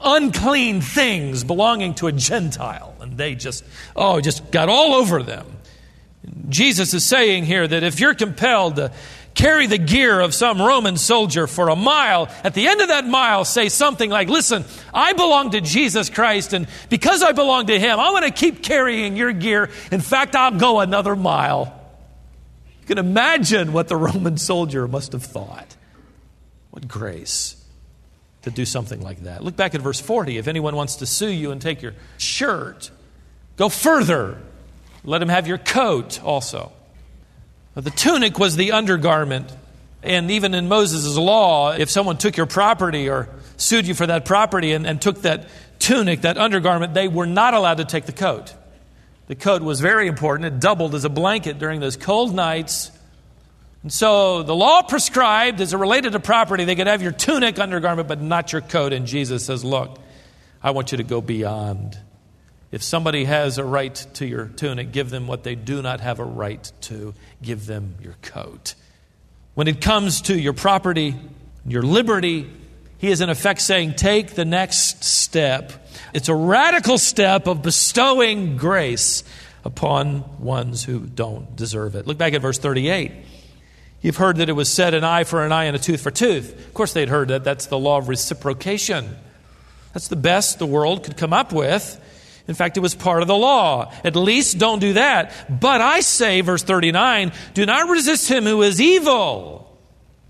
unclean 0.01 0.81
things 0.81 1.45
belonging 1.45 1.95
to 1.95 2.07
a 2.07 2.13
Gentile. 2.13 2.95
And 3.01 3.17
they 3.17 3.35
just, 3.35 3.65
oh, 3.95 4.21
just 4.21 4.51
got 4.51 4.69
all 4.69 4.95
over 4.95 5.23
them. 5.23 5.47
Jesus 6.49 6.95
is 6.95 7.05
saying 7.05 7.45
here 7.45 7.67
that 7.67 7.83
if 7.83 8.01
you're 8.01 8.15
compelled 8.15 8.77
to 8.77 8.93
carry 9.35 9.67
the 9.67 9.79
gear 9.79 10.19
of 10.19 10.35
some 10.35 10.61
Roman 10.61 10.97
soldier 10.97 11.47
for 11.47 11.69
a 11.69 11.77
mile, 11.77 12.29
at 12.43 12.55
the 12.55 12.67
end 12.67 12.81
of 12.81 12.89
that 12.89 13.07
mile, 13.07 13.45
say 13.45 13.69
something 13.69 14.11
like, 14.11 14.29
Listen, 14.29 14.65
I 14.93 15.13
belong 15.13 15.51
to 15.51 15.61
Jesus 15.61 16.11
Christ, 16.11 16.53
and 16.53 16.67
because 16.89 17.23
I 17.23 17.33
belong 17.33 17.67
to 17.67 17.79
Him, 17.79 18.01
I'm 18.01 18.13
going 18.13 18.31
to 18.31 18.37
keep 18.37 18.63
carrying 18.63 19.17
your 19.17 19.33
gear. 19.33 19.71
In 19.93 20.01
fact, 20.01 20.35
I'll 20.35 20.59
go 20.59 20.81
another 20.81 21.15
mile. 21.15 21.73
You 22.81 22.87
can 22.87 22.99
imagine 22.99 23.73
what 23.73 23.89
the 23.89 23.97
Roman 23.97 24.39
soldier 24.39 24.89
must 24.89 25.13
have 25.13 25.25
thought. 25.25 25.77
What 26.71 26.89
grace 26.89 27.66
to 28.47 28.51
do 28.53 28.65
something 28.65 29.01
like 29.01 29.25
that. 29.25 29.43
Look 29.43 29.57
back 29.57 29.75
at 29.75 29.83
verse 29.83 30.01
40. 30.01 30.39
If 30.39 30.47
anyone 30.47 30.77
wants 30.77 30.97
to 30.97 31.07
sue 31.07 31.29
you 31.29 31.51
and 31.51 31.61
take 31.61 31.83
your 31.83 31.95
shirt, 32.17 32.93
go 33.57 33.69
further. 33.69 34.41
Let 35.03 35.21
him 35.21 35.29
have 35.29 35.49
your 35.49 35.59
coat 35.59 36.23
also. 36.23 36.73
The 37.75 37.91
tunic 37.91 38.39
was 38.39 38.55
the 38.55 38.71
undergarment. 38.71 39.53
And 40.05 40.31
even 40.31 40.55
in 40.55 40.69
Moses' 40.69 41.17
law, 41.17 41.73
if 41.73 41.91
someone 41.91 42.19
took 42.19 42.37
your 42.37 42.47
property 42.47 43.09
or 43.09 43.29
sued 43.57 43.89
you 43.89 43.95
for 43.95 44.07
that 44.07 44.25
property 44.25 44.73
and, 44.73 44.87
and 44.87 45.03
took 45.03 45.23
that 45.23 45.49
tunic, 45.81 46.21
that 46.21 46.39
undergarment, 46.39 46.95
they 46.95 47.09
were 47.09 47.27
not 47.27 47.53
allowed 47.53 47.79
to 47.79 47.85
take 47.85 48.07
the 48.07 48.13
coat. 48.13 48.55
The 49.27 49.35
coat 49.35 49.61
was 49.61 49.81
very 49.81 50.07
important. 50.07 50.47
It 50.47 50.61
doubled 50.61 50.95
as 50.95 51.05
a 51.05 51.09
blanket 51.09 51.59
during 51.59 51.81
those 51.81 51.97
cold 51.97 52.33
nights. 52.33 52.93
And 53.87 53.93
so 53.93 54.43
the 54.43 54.53
law 54.53 54.83
prescribed, 54.83 55.61
it 55.61 55.73
related 55.73 56.15
to 56.15 56.19
property, 56.19 56.65
they 56.65 56.75
could 56.75 56.89
have 56.89 57.03
your 57.03 57.13
tunic, 57.13 57.61
undergarment, 57.61 58.09
but 58.09 58.21
not 58.21 58.53
your 58.53 58.61
coat. 58.61 58.93
And 58.93 59.07
Jesus 59.07 59.45
says, 59.45 59.65
Look, 59.65 60.01
I 60.61 60.73
want 60.73 60.91
you 60.91 60.99
to 60.99 61.05
go 61.05 61.21
beyond. 61.21 61.97
If 62.73 62.83
somebody 62.83 63.27
has 63.27 63.59
a 63.59 63.65
right 63.65 63.95
to 64.15 64.27
your 64.27 64.47
tunic, 64.47 64.91
give 64.91 65.09
them 65.09 65.29
what 65.29 65.45
they 65.45 65.55
do 65.55 65.83
not 65.83 66.01
have 66.01 66.19
a 66.19 66.25
right 66.25 66.69
to. 66.81 67.15
Give 67.41 67.65
them 67.65 67.95
your 68.03 68.17
coat. 68.23 68.75
When 69.55 69.69
it 69.69 69.81
comes 69.81 70.23
to 70.23 70.37
your 70.37 70.53
property, 70.53 71.15
your 71.65 71.83
liberty, 71.83 72.51
he 72.99 73.13
is 73.13 73.21
in 73.21 73.31
effect 73.31 73.61
saying, 73.61 73.95
Take 73.95 74.35
the 74.35 74.45
next 74.45 75.05
step. 75.05 75.73
It's 76.13 76.29
a 76.29 76.35
radical 76.35 76.99
step 76.99 77.47
of 77.47 77.63
bestowing 77.63 78.57
grace 78.57 79.23
upon 79.65 80.41
ones 80.41 80.83
who 80.83 81.07
don't 81.07 81.55
deserve 81.55 81.95
it. 81.95 82.09
Look 82.09 82.19
back 82.19 82.33
at 82.33 82.43
verse 82.43 82.59
38. 82.59 83.13
You've 84.07 84.19
heard 84.19 84.37
that 84.37 84.49
it 84.49 84.53
was 84.53 84.73
said 84.73 84.95
an 84.95 85.03
eye 85.03 85.25
for 85.25 85.45
an 85.45 85.51
eye 85.51 85.65
and 85.65 85.75
a 85.75 85.81
tooth 85.81 86.01
for 86.01 86.13
tooth. 86.13 86.57
Of 86.69 86.75
course, 86.75 86.93
they'd 86.93 87.09
heard 87.09 87.27
that. 87.27 87.43
That's 87.43 87.67
the 87.67 87.77
law 87.77 87.99
of 87.99 88.09
reciprocation. 88.09 89.17
That's 89.95 90.07
the 90.07 90.15
best 90.15 90.61
the 90.61 90.67
world 90.67 91.03
could 91.03 91.17
come 91.17 91.33
up 91.33 91.53
with. 91.53 92.01
In 92.47 92.55
fact, 92.55 92.77
it 92.77 92.81
was 92.81 92.95
part 92.95 93.23
of 93.23 93.27
the 93.27 93.35
law. 93.35 93.93
At 94.05 94.15
least 94.15 94.59
don't 94.59 94.79
do 94.79 94.93
that. 94.93 95.33
But 95.51 95.81
I 95.81 96.03
say, 96.03 96.41
verse 96.43 96.63
39, 96.63 97.33
do 97.55 97.67
not 97.67 97.89
resist 97.89 98.31
him 98.31 98.45
who 98.45 98.63
is 98.63 98.81
evil. 98.81 99.77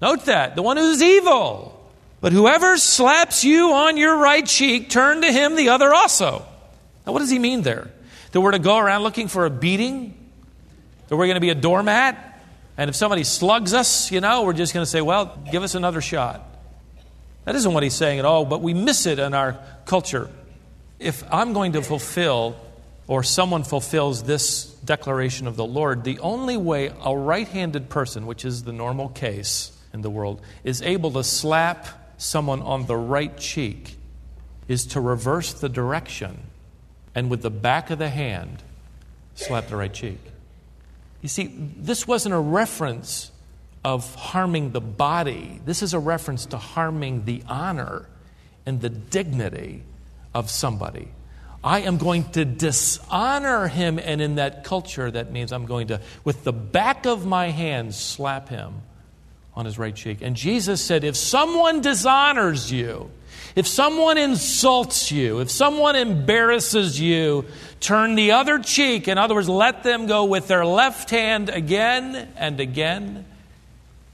Note 0.00 0.25
that, 0.25 0.56
the 0.56 0.62
one 0.62 0.78
who 0.78 0.92
is 0.92 1.02
evil. 1.02 1.78
But 2.23 2.33
whoever 2.33 2.78
slaps 2.78 3.45
you 3.45 3.75
on 3.75 3.99
your 3.99 4.16
right 4.16 4.47
cheek, 4.47 4.88
turn 4.88 5.21
to 5.21 5.30
him 5.30 5.54
the 5.54 5.68
other 5.68 5.92
also. 5.92 6.47
Now, 7.06 7.12
what 7.12 7.18
does 7.18 7.28
he 7.28 7.38
mean 7.38 7.61
there? 7.61 7.90
That 8.33 8.40
we're 8.40 8.52
to 8.52 8.59
go 8.59 8.78
around 8.78 9.02
looking 9.02 9.28
for 9.28 9.45
a 9.45 9.50
beating? 9.50 10.14
That 11.09 11.16
we're 11.18 11.26
going 11.26 11.35
to 11.35 11.42
be 11.42 11.50
a 11.50 11.54
doormat? 11.54 12.35
And 12.78 12.90
if 12.90 12.97
somebody 12.97 13.25
slugs 13.25 13.73
us, 13.73 14.11
you 14.12 14.21
know, 14.21 14.42
we're 14.42 14.52
just 14.52 14.75
going 14.75 14.85
to 14.85 14.90
say, 14.90 15.00
well, 15.00 15.38
give 15.50 15.62
us 15.62 15.75
another 15.75 16.00
shot. 16.00 16.47
That 17.45 17.54
isn't 17.54 17.73
what 17.73 17.83
he's 17.83 17.95
saying 17.95 18.18
at 18.18 18.25
all, 18.25 18.45
but 18.45 18.61
we 18.61 18.75
miss 18.75 19.06
it 19.06 19.18
in 19.18 19.33
our 19.33 19.59
culture 19.87 20.28
if 20.99 21.23
I'm 21.33 21.52
going 21.52 21.73
to 21.73 21.83
fulfill 21.83 22.56
or 23.06 23.23
someone 23.23 23.62
fulfills 23.62 24.25
this 24.25 24.64
declaration 24.85 25.47
of 25.47 25.56
the 25.56 25.64
Lord, 25.64 26.04
the 26.04 26.18
only 26.18 26.56
way 26.56 26.92
a 27.04 27.16
right 27.16 27.47
handed 27.47 27.88
person, 27.88 28.26
which 28.26 28.45
is 28.45 28.64
the 28.64 28.73
normal 28.73 29.09
case 29.09 29.76
in 29.92 30.02
the 30.02 30.11
world, 30.11 30.40
is 30.64 30.83
able 30.83 31.12
to 31.12 31.23
slap 31.23 31.87
someone 32.18 32.62
on 32.62 32.87
the 32.87 32.97
right 32.97 33.37
cheek 33.37 33.97
is 34.68 34.87
to 34.87 35.00
reverse 35.00 35.52
the 35.52 35.68
direction 35.68 36.42
and 37.14 37.30
with 37.30 37.42
the 37.42 37.50
back 37.50 37.90
of 37.90 37.99
the 37.99 38.09
hand 38.09 38.62
slap 39.35 39.68
the 39.68 39.76
right 39.76 39.92
cheek. 39.92 40.18
You 41.26 41.28
see, 41.28 41.52
this 41.59 42.06
wasn't 42.06 42.37
a 42.37 42.38
reference 42.38 43.33
of 43.85 44.14
harming 44.14 44.71
the 44.71 44.80
body, 44.80 45.61
this 45.64 45.83
is 45.83 45.92
a 45.92 45.99
reference 45.99 46.47
to 46.47 46.56
harming 46.56 47.25
the 47.25 47.42
honor 47.49 48.09
and 48.64 48.80
the 48.80 48.90
dignity 48.90 49.83
of 50.33 50.49
somebody. 50.50 51.09
I 51.64 51.80
am 51.80 51.99
going 51.99 52.30
to 52.30 52.45
dishonor 52.45 53.66
him, 53.66 53.99
and 53.99 54.23
in 54.23 54.37
that 54.37 54.62
culture, 54.62 55.11
that 55.11 55.33
means 55.33 55.52
I'm 55.52 55.66
going 55.66 55.88
to, 55.88 56.00
with 56.23 56.45
the 56.45 56.52
back 56.52 57.06
of 57.06 57.26
my 57.26 57.49
hand, 57.49 57.92
slap 57.92 58.49
him 58.49 58.83
on 59.52 59.64
his 59.64 59.80
right 59.80 59.97
cheek. 59.97 60.18
And 60.23 60.37
Jesus 60.37 60.80
said, 60.80 61.02
If 61.02 61.16
someone 61.16 61.80
dishonors 61.80 62.71
you, 62.71 63.11
if 63.54 63.66
someone 63.66 64.18
insults 64.18 65.10
you, 65.10 65.40
if 65.40 65.50
someone 65.50 65.96
embarrasses 65.96 67.00
you, 67.00 67.44
turn 67.80 68.14
the 68.14 68.32
other 68.32 68.58
cheek. 68.58 69.08
In 69.08 69.18
other 69.18 69.34
words, 69.34 69.48
let 69.48 69.82
them 69.82 70.06
go 70.06 70.24
with 70.24 70.48
their 70.48 70.66
left 70.66 71.10
hand 71.10 71.48
again 71.48 72.28
and 72.36 72.60
again 72.60 73.24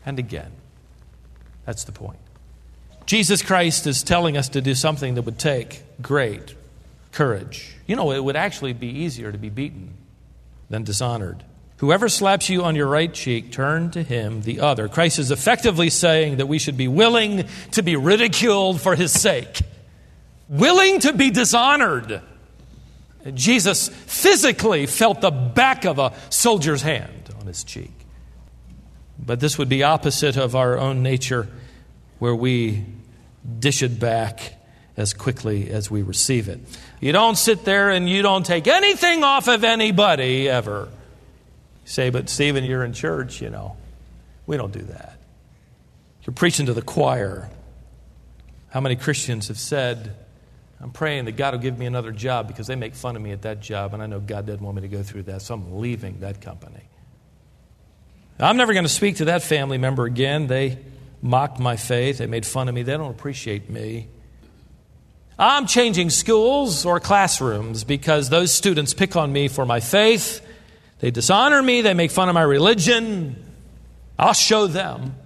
and 0.04 0.18
again. 0.18 0.52
That's 1.64 1.84
the 1.84 1.92
point. 1.92 2.18
Jesus 3.06 3.42
Christ 3.42 3.86
is 3.86 4.02
telling 4.02 4.36
us 4.36 4.48
to 4.50 4.60
do 4.60 4.74
something 4.74 5.14
that 5.14 5.22
would 5.22 5.38
take 5.38 5.82
great 6.00 6.54
courage. 7.10 7.76
You 7.86 7.96
know, 7.96 8.12
it 8.12 8.22
would 8.22 8.36
actually 8.36 8.72
be 8.72 8.88
easier 8.88 9.32
to 9.32 9.38
be 9.38 9.50
beaten 9.50 9.94
than 10.70 10.84
dishonored. 10.84 11.44
Whoever 11.82 12.08
slaps 12.08 12.48
you 12.48 12.62
on 12.62 12.76
your 12.76 12.86
right 12.86 13.12
cheek, 13.12 13.50
turn 13.50 13.90
to 13.90 14.04
him 14.04 14.42
the 14.42 14.60
other. 14.60 14.86
Christ 14.86 15.18
is 15.18 15.32
effectively 15.32 15.90
saying 15.90 16.36
that 16.36 16.46
we 16.46 16.60
should 16.60 16.76
be 16.76 16.86
willing 16.86 17.48
to 17.72 17.82
be 17.82 17.96
ridiculed 17.96 18.80
for 18.80 18.94
his 18.94 19.10
sake, 19.10 19.62
willing 20.48 21.00
to 21.00 21.12
be 21.12 21.32
dishonored. 21.32 22.22
Jesus 23.34 23.88
physically 23.88 24.86
felt 24.86 25.22
the 25.22 25.32
back 25.32 25.84
of 25.84 25.98
a 25.98 26.12
soldier's 26.30 26.82
hand 26.82 27.34
on 27.40 27.48
his 27.48 27.64
cheek. 27.64 27.90
But 29.18 29.40
this 29.40 29.58
would 29.58 29.68
be 29.68 29.82
opposite 29.82 30.36
of 30.36 30.54
our 30.54 30.78
own 30.78 31.02
nature 31.02 31.48
where 32.20 32.34
we 32.36 32.84
dish 33.58 33.82
it 33.82 33.98
back 33.98 34.54
as 34.96 35.14
quickly 35.14 35.68
as 35.68 35.90
we 35.90 36.02
receive 36.02 36.48
it. 36.48 36.60
You 37.00 37.10
don't 37.10 37.36
sit 37.36 37.64
there 37.64 37.90
and 37.90 38.08
you 38.08 38.22
don't 38.22 38.46
take 38.46 38.68
anything 38.68 39.24
off 39.24 39.48
of 39.48 39.64
anybody 39.64 40.48
ever. 40.48 40.88
Say, 41.92 42.08
but 42.08 42.30
Stephen, 42.30 42.64
you're 42.64 42.84
in 42.84 42.94
church, 42.94 43.42
you 43.42 43.50
know. 43.50 43.76
We 44.46 44.56
don't 44.56 44.72
do 44.72 44.80
that. 44.80 45.18
You're 46.24 46.32
preaching 46.32 46.64
to 46.64 46.72
the 46.72 46.80
choir. 46.80 47.50
How 48.70 48.80
many 48.80 48.96
Christians 48.96 49.48
have 49.48 49.58
said, 49.58 50.16
I'm 50.80 50.90
praying 50.90 51.26
that 51.26 51.32
God 51.32 51.52
will 51.52 51.60
give 51.60 51.78
me 51.78 51.84
another 51.84 52.10
job 52.10 52.48
because 52.48 52.66
they 52.66 52.76
make 52.76 52.94
fun 52.94 53.14
of 53.14 53.20
me 53.20 53.32
at 53.32 53.42
that 53.42 53.60
job, 53.60 53.92
and 53.92 54.02
I 54.02 54.06
know 54.06 54.20
God 54.20 54.46
doesn't 54.46 54.64
want 54.64 54.76
me 54.76 54.80
to 54.80 54.88
go 54.88 55.02
through 55.02 55.24
that, 55.24 55.42
so 55.42 55.52
I'm 55.52 55.80
leaving 55.80 56.20
that 56.20 56.40
company. 56.40 56.80
I'm 58.40 58.56
never 58.56 58.72
going 58.72 58.86
to 58.86 58.88
speak 58.88 59.16
to 59.16 59.26
that 59.26 59.42
family 59.42 59.76
member 59.76 60.06
again. 60.06 60.46
They 60.46 60.78
mocked 61.20 61.58
my 61.58 61.76
faith. 61.76 62.16
They 62.16 62.26
made 62.26 62.46
fun 62.46 62.70
of 62.70 62.74
me. 62.74 62.84
They 62.84 62.96
don't 62.96 63.10
appreciate 63.10 63.68
me. 63.68 64.08
I'm 65.38 65.66
changing 65.66 66.08
schools 66.08 66.86
or 66.86 67.00
classrooms 67.00 67.84
because 67.84 68.30
those 68.30 68.50
students 68.50 68.94
pick 68.94 69.14
on 69.14 69.30
me 69.30 69.48
for 69.48 69.66
my 69.66 69.80
faith. 69.80 70.40
They 71.02 71.10
dishonor 71.10 71.60
me. 71.60 71.80
They 71.80 71.94
make 71.94 72.12
fun 72.12 72.28
of 72.28 72.34
my 72.34 72.42
religion. 72.42 73.34
I'll 74.16 74.32
show 74.34 74.68
them. 74.68 75.16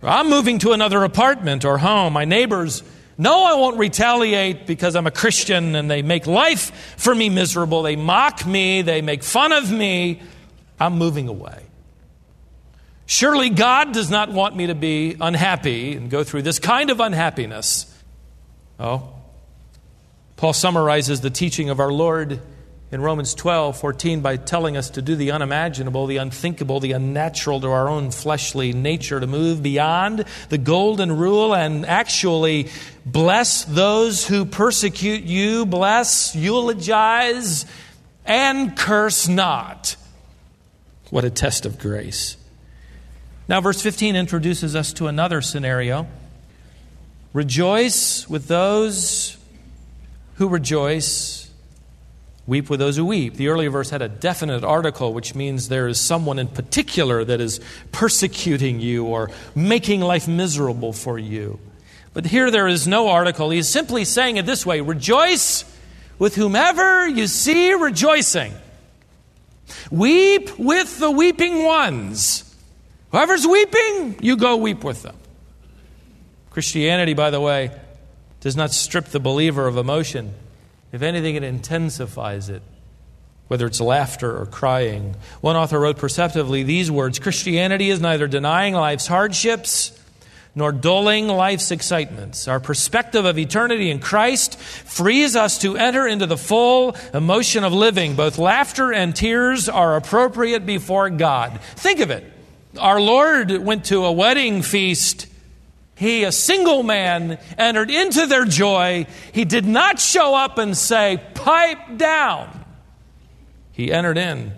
I'm 0.00 0.30
moving 0.30 0.60
to 0.60 0.70
another 0.70 1.02
apartment 1.02 1.64
or 1.64 1.76
home. 1.76 2.12
My 2.12 2.24
neighbors 2.24 2.84
know 3.18 3.42
I 3.42 3.54
won't 3.54 3.76
retaliate 3.76 4.64
because 4.64 4.94
I'm 4.94 5.08
a 5.08 5.10
Christian 5.10 5.74
and 5.74 5.90
they 5.90 6.02
make 6.02 6.28
life 6.28 6.94
for 6.96 7.12
me 7.12 7.30
miserable. 7.30 7.82
They 7.82 7.96
mock 7.96 8.46
me. 8.46 8.82
They 8.82 9.02
make 9.02 9.24
fun 9.24 9.50
of 9.50 9.72
me. 9.72 10.22
I'm 10.78 10.98
moving 10.98 11.26
away. 11.26 11.64
Surely 13.06 13.50
God 13.50 13.92
does 13.92 14.10
not 14.10 14.30
want 14.30 14.54
me 14.54 14.68
to 14.68 14.74
be 14.76 15.16
unhappy 15.20 15.96
and 15.96 16.10
go 16.10 16.22
through 16.22 16.42
this 16.42 16.60
kind 16.60 16.90
of 16.90 17.00
unhappiness. 17.00 17.92
Oh, 18.78 19.08
Paul 20.36 20.52
summarizes 20.52 21.22
the 21.22 21.30
teaching 21.30 21.70
of 21.70 21.80
our 21.80 21.92
Lord 21.92 22.40
in 22.94 23.02
Romans 23.02 23.34
12, 23.34 23.76
14 23.76 24.20
by 24.20 24.36
telling 24.36 24.76
us 24.76 24.90
to 24.90 25.02
do 25.02 25.16
the 25.16 25.32
unimaginable, 25.32 26.06
the 26.06 26.18
unthinkable, 26.18 26.78
the 26.78 26.92
unnatural 26.92 27.60
to 27.60 27.68
our 27.68 27.88
own 27.88 28.12
fleshly 28.12 28.72
nature, 28.72 29.18
to 29.18 29.26
move 29.26 29.64
beyond 29.64 30.24
the 30.48 30.58
golden 30.58 31.10
rule 31.16 31.56
and 31.56 31.84
actually 31.84 32.68
bless 33.04 33.64
those 33.64 34.24
who 34.28 34.44
persecute 34.44 35.24
you, 35.24 35.66
bless, 35.66 36.36
eulogize, 36.36 37.66
and 38.24 38.76
curse 38.76 39.26
not. 39.26 39.96
What 41.10 41.24
a 41.24 41.30
test 41.30 41.66
of 41.66 41.80
grace. 41.80 42.36
Now, 43.48 43.60
verse 43.60 43.82
15 43.82 44.14
introduces 44.14 44.76
us 44.76 44.92
to 44.94 45.08
another 45.08 45.42
scenario. 45.42 46.06
Rejoice 47.32 48.28
with 48.28 48.46
those 48.46 49.36
who 50.36 50.48
rejoice, 50.48 51.43
weep 52.46 52.68
with 52.68 52.80
those 52.80 52.96
who 52.96 53.04
weep. 53.04 53.34
The 53.34 53.48
earlier 53.48 53.70
verse 53.70 53.90
had 53.90 54.02
a 54.02 54.08
definite 54.08 54.64
article, 54.64 55.12
which 55.12 55.34
means 55.34 55.68
there 55.68 55.88
is 55.88 55.98
someone 55.98 56.38
in 56.38 56.48
particular 56.48 57.24
that 57.24 57.40
is 57.40 57.60
persecuting 57.92 58.80
you 58.80 59.06
or 59.06 59.30
making 59.54 60.00
life 60.00 60.28
miserable 60.28 60.92
for 60.92 61.18
you. 61.18 61.58
But 62.12 62.26
here 62.26 62.50
there 62.50 62.68
is 62.68 62.86
no 62.86 63.08
article. 63.08 63.50
He's 63.50 63.68
simply 63.68 64.04
saying 64.04 64.36
it 64.36 64.46
this 64.46 64.64
way 64.64 64.80
Rejoice 64.80 65.64
with 66.18 66.34
whomever 66.34 67.08
you 67.08 67.26
see 67.26 67.72
rejoicing. 67.72 68.54
Weep 69.90 70.58
with 70.58 70.98
the 70.98 71.10
weeping 71.10 71.64
ones. 71.64 72.42
Whoever's 73.10 73.46
weeping, 73.46 74.16
you 74.20 74.36
go 74.36 74.56
weep 74.56 74.84
with 74.84 75.02
them. 75.02 75.16
Christianity, 76.50 77.14
by 77.14 77.30
the 77.30 77.40
way, 77.40 77.70
does 78.40 78.56
not 78.56 78.72
strip 78.72 79.06
the 79.06 79.20
believer 79.20 79.66
of 79.66 79.76
emotion. 79.76 80.34
If 80.94 81.02
anything, 81.02 81.34
it 81.34 81.42
intensifies 81.42 82.48
it, 82.48 82.62
whether 83.48 83.66
it's 83.66 83.80
laughter 83.80 84.40
or 84.40 84.46
crying. 84.46 85.16
One 85.40 85.56
author 85.56 85.80
wrote 85.80 85.98
perceptively 85.98 86.62
these 86.62 86.88
words 86.88 87.18
Christianity 87.18 87.90
is 87.90 88.00
neither 88.00 88.28
denying 88.28 88.74
life's 88.74 89.08
hardships 89.08 89.90
nor 90.54 90.70
dulling 90.70 91.26
life's 91.26 91.72
excitements. 91.72 92.46
Our 92.46 92.60
perspective 92.60 93.24
of 93.24 93.40
eternity 93.40 93.90
in 93.90 93.98
Christ 93.98 94.56
frees 94.56 95.34
us 95.34 95.58
to 95.62 95.76
enter 95.76 96.06
into 96.06 96.26
the 96.26 96.36
full 96.36 96.94
emotion 97.12 97.64
of 97.64 97.72
living. 97.72 98.14
Both 98.14 98.38
laughter 98.38 98.92
and 98.92 99.16
tears 99.16 99.68
are 99.68 99.96
appropriate 99.96 100.64
before 100.64 101.10
God. 101.10 101.60
Think 101.74 101.98
of 101.98 102.12
it. 102.12 102.24
Our 102.78 103.00
Lord 103.00 103.50
went 103.50 103.86
to 103.86 104.04
a 104.04 104.12
wedding 104.12 104.62
feast 104.62 105.26
he, 105.96 106.24
a 106.24 106.32
single 106.32 106.82
man, 106.82 107.38
entered 107.56 107.90
into 107.90 108.26
their 108.26 108.44
joy. 108.44 109.06
He 109.32 109.44
did 109.44 109.64
not 109.64 110.00
show 110.00 110.34
up 110.34 110.58
and 110.58 110.76
say, 110.76 111.22
Pipe 111.34 111.96
down. 111.96 112.64
He 113.72 113.92
entered 113.92 114.18
in. 114.18 114.52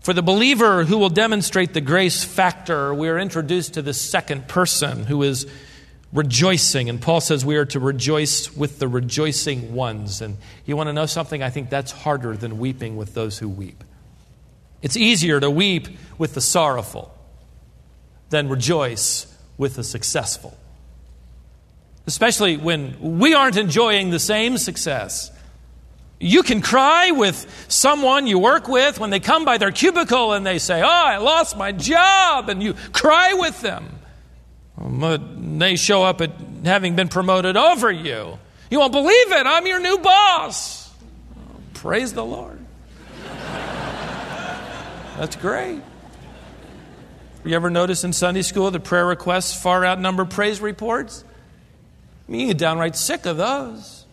For 0.00 0.12
the 0.12 0.22
believer 0.22 0.84
who 0.84 0.98
will 0.98 1.10
demonstrate 1.10 1.74
the 1.74 1.80
grace 1.80 2.24
factor, 2.24 2.94
we 2.94 3.08
are 3.08 3.18
introduced 3.18 3.74
to 3.74 3.82
the 3.82 3.92
second 3.92 4.48
person 4.48 5.04
who 5.04 5.22
is 5.22 5.46
rejoicing. 6.12 6.88
And 6.88 7.00
Paul 7.00 7.20
says 7.20 7.44
we 7.44 7.56
are 7.56 7.66
to 7.66 7.80
rejoice 7.80 8.54
with 8.54 8.78
the 8.78 8.88
rejoicing 8.88 9.74
ones. 9.74 10.22
And 10.22 10.38
you 10.64 10.76
want 10.76 10.88
to 10.88 10.92
know 10.92 11.06
something? 11.06 11.42
I 11.42 11.50
think 11.50 11.68
that's 11.68 11.92
harder 11.92 12.36
than 12.36 12.58
weeping 12.58 12.96
with 12.96 13.14
those 13.14 13.38
who 13.38 13.48
weep. 13.48 13.84
It's 14.80 14.96
easier 14.96 15.40
to 15.40 15.50
weep 15.50 15.88
with 16.16 16.34
the 16.34 16.40
sorrowful 16.40 17.14
than 18.30 18.48
rejoice 18.48 19.26
with 19.58 19.74
the 19.74 19.84
successful. 19.84 20.56
Especially 22.06 22.56
when 22.56 23.18
we 23.18 23.34
aren't 23.34 23.58
enjoying 23.58 24.10
the 24.10 24.18
same 24.18 24.56
success. 24.56 25.30
You 26.20 26.42
can 26.42 26.62
cry 26.62 27.10
with 27.10 27.66
someone 27.68 28.26
you 28.26 28.38
work 28.38 28.66
with 28.66 28.98
when 28.98 29.10
they 29.10 29.20
come 29.20 29.44
by 29.44 29.58
their 29.58 29.70
cubicle 29.70 30.32
and 30.32 30.46
they 30.46 30.58
say, 30.58 30.80
Oh, 30.80 30.86
I 30.86 31.18
lost 31.18 31.56
my 31.56 31.70
job, 31.72 32.48
and 32.48 32.62
you 32.62 32.74
cry 32.92 33.34
with 33.34 33.60
them. 33.60 33.98
But 34.80 35.20
they 35.58 35.76
show 35.76 36.02
up 36.02 36.20
at 36.20 36.30
having 36.64 36.96
been 36.96 37.08
promoted 37.08 37.56
over 37.56 37.90
you. 37.90 38.38
You 38.70 38.78
won't 38.78 38.92
believe 38.92 39.32
it, 39.32 39.46
I'm 39.46 39.66
your 39.66 39.80
new 39.80 39.98
boss. 39.98 40.90
Praise 41.74 42.12
the 42.12 42.24
Lord. 42.24 42.58
That's 45.16 45.36
great. 45.36 45.82
You 47.44 47.54
ever 47.54 47.70
notice 47.70 48.04
in 48.04 48.12
Sunday 48.12 48.42
school 48.42 48.70
the 48.70 48.80
prayer 48.80 49.06
requests 49.06 49.60
far 49.60 49.84
outnumber 49.84 50.24
praise 50.24 50.60
reports? 50.60 51.24
I 52.28 52.32
mean, 52.32 52.40
you 52.42 52.46
get 52.48 52.58
downright 52.58 52.96
sick 52.96 53.26
of 53.26 53.36
those. 53.36 54.04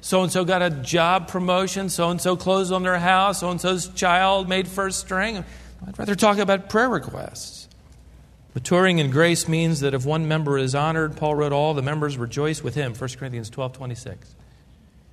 So 0.00 0.22
and 0.22 0.32
so 0.32 0.44
got 0.44 0.62
a 0.62 0.70
job 0.70 1.28
promotion, 1.28 1.88
so 1.88 2.10
and 2.10 2.20
so 2.20 2.36
closed 2.36 2.72
on 2.72 2.82
their 2.82 2.98
house, 2.98 3.40
so 3.40 3.50
and 3.50 3.60
so's 3.60 3.88
child 3.88 4.48
made 4.48 4.66
first 4.66 5.00
string. 5.00 5.44
I'd 5.86 5.98
rather 5.98 6.14
talk 6.14 6.38
about 6.38 6.70
prayer 6.70 6.88
requests. 6.88 7.68
Maturing 8.54 8.98
in 8.98 9.10
grace 9.10 9.46
means 9.46 9.80
that 9.80 9.94
if 9.94 10.06
one 10.06 10.26
member 10.26 10.56
is 10.56 10.74
honored, 10.74 11.16
Paul 11.16 11.34
wrote, 11.34 11.52
all 11.52 11.74
the 11.74 11.82
members 11.82 12.16
rejoice 12.16 12.62
with 12.62 12.74
him. 12.74 12.94
1 12.94 13.10
Corinthians 13.18 13.50
12 13.50 13.74
26. 13.74 14.34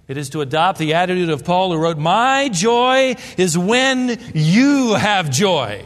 It 0.07 0.17
is 0.17 0.29
to 0.29 0.41
adopt 0.41 0.79
the 0.79 0.93
attitude 0.93 1.29
of 1.29 1.43
Paul, 1.43 1.71
who 1.71 1.77
wrote, 1.77 1.97
My 1.97 2.47
joy 2.49 3.15
is 3.37 3.57
when 3.57 4.19
you 4.33 4.93
have 4.93 5.31
joy. 5.31 5.85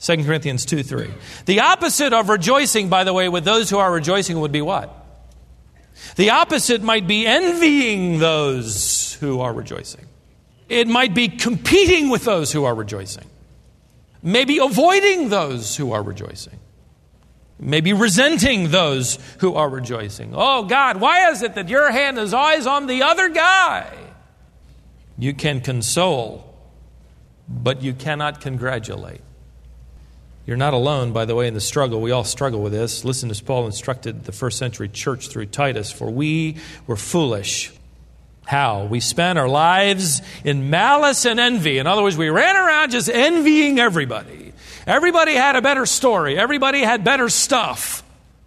2 0.00 0.24
Corinthians 0.24 0.64
2 0.64 0.82
3. 0.82 1.10
The 1.46 1.60
opposite 1.60 2.12
of 2.12 2.28
rejoicing, 2.28 2.88
by 2.88 3.04
the 3.04 3.12
way, 3.12 3.28
with 3.28 3.44
those 3.44 3.68
who 3.68 3.78
are 3.78 3.92
rejoicing 3.92 4.40
would 4.40 4.52
be 4.52 4.62
what? 4.62 4.96
The 6.16 6.30
opposite 6.30 6.82
might 6.82 7.06
be 7.06 7.26
envying 7.26 8.18
those 8.18 9.14
who 9.20 9.40
are 9.40 9.52
rejoicing. 9.52 10.06
It 10.68 10.88
might 10.88 11.14
be 11.14 11.28
competing 11.28 12.08
with 12.08 12.24
those 12.24 12.52
who 12.52 12.64
are 12.64 12.74
rejoicing. 12.74 13.26
Maybe 14.22 14.58
avoiding 14.58 15.28
those 15.28 15.76
who 15.76 15.92
are 15.92 16.02
rejoicing. 16.02 16.58
Maybe 17.58 17.92
resenting 17.92 18.70
those 18.70 19.18
who 19.38 19.54
are 19.54 19.68
rejoicing. 19.68 20.32
Oh, 20.34 20.64
God, 20.64 20.98
why 20.98 21.30
is 21.30 21.42
it 21.42 21.54
that 21.56 21.68
your 21.68 21.90
hand 21.90 22.18
is 22.18 22.32
always 22.32 22.66
on 22.66 22.86
the 22.86 23.02
other 23.02 23.28
guy? 23.28 23.92
You 25.18 25.34
can 25.34 25.60
console, 25.60 26.54
but 27.46 27.82
you 27.82 27.92
cannot 27.92 28.40
congratulate. 28.40 29.20
You're 30.50 30.56
not 30.56 30.74
alone, 30.74 31.12
by 31.12 31.26
the 31.26 31.36
way, 31.36 31.46
in 31.46 31.54
the 31.54 31.60
struggle. 31.60 32.00
We 32.00 32.10
all 32.10 32.24
struggle 32.24 32.60
with 32.60 32.72
this. 32.72 33.04
Listen 33.04 33.30
as 33.30 33.40
Paul 33.40 33.66
instructed 33.66 34.24
the 34.24 34.32
first 34.32 34.58
century 34.58 34.88
church 34.88 35.28
through 35.28 35.46
Titus 35.46 35.92
For 35.92 36.10
we 36.10 36.56
were 36.88 36.96
foolish. 36.96 37.72
How? 38.46 38.86
We 38.86 38.98
spent 38.98 39.38
our 39.38 39.48
lives 39.48 40.22
in 40.42 40.68
malice 40.68 41.24
and 41.24 41.38
envy. 41.38 41.78
In 41.78 41.86
other 41.86 42.02
words, 42.02 42.16
we 42.16 42.30
ran 42.30 42.56
around 42.56 42.90
just 42.90 43.08
envying 43.08 43.78
everybody. 43.78 44.52
Everybody 44.88 45.34
had 45.34 45.54
a 45.54 45.62
better 45.62 45.86
story, 45.86 46.36
everybody 46.36 46.80
had 46.80 47.04
better 47.04 47.28
stuff. 47.28 48.02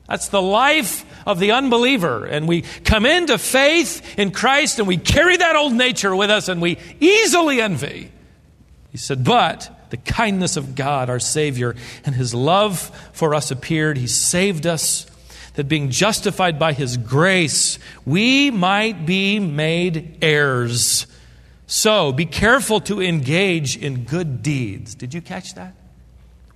That's 0.06 0.28
the 0.28 0.42
life 0.42 1.06
of 1.26 1.40
the 1.40 1.54
unbeliever. 1.54 2.26
And 2.26 2.50
we 2.50 2.64
come 2.84 3.06
into 3.06 3.38
faith 3.38 4.20
in 4.20 4.32
Christ 4.32 4.78
and 4.80 4.90
we 4.90 4.98
carry 4.98 5.38
that 5.38 5.56
old 5.56 5.72
nature 5.72 6.14
with 6.14 6.32
us 6.32 6.50
and 6.50 6.62
we 6.62 6.80
easily 7.00 7.62
envy. 7.62 8.12
He 8.92 8.98
said, 8.98 9.24
But 9.24 9.83
the 9.94 9.98
kindness 9.98 10.58
of 10.58 10.74
God, 10.74 11.08
our 11.08 11.20
Savior, 11.20 11.76
and 12.04 12.16
His 12.16 12.34
love 12.34 12.80
for 13.14 13.36
us 13.36 13.52
appeared. 13.52 13.96
He 13.96 14.08
saved 14.08 14.66
us, 14.66 15.06
that 15.54 15.66
being 15.66 15.92
justified 15.92 16.58
by 16.58 16.74
His 16.74 16.98
grace, 16.98 17.78
we 18.04 18.50
might 18.50 19.06
be 19.06 19.38
made 19.38 20.18
heirs. 20.20 21.06
So 21.68 22.12
be 22.12 22.26
careful 22.26 22.80
to 22.82 23.04
engage 23.04 23.78
in 23.78 24.06
good 24.06 24.42
deeds. 24.42 24.96
Did 24.96 25.14
you 25.14 25.22
catch 25.22 25.54
that? 25.54 25.76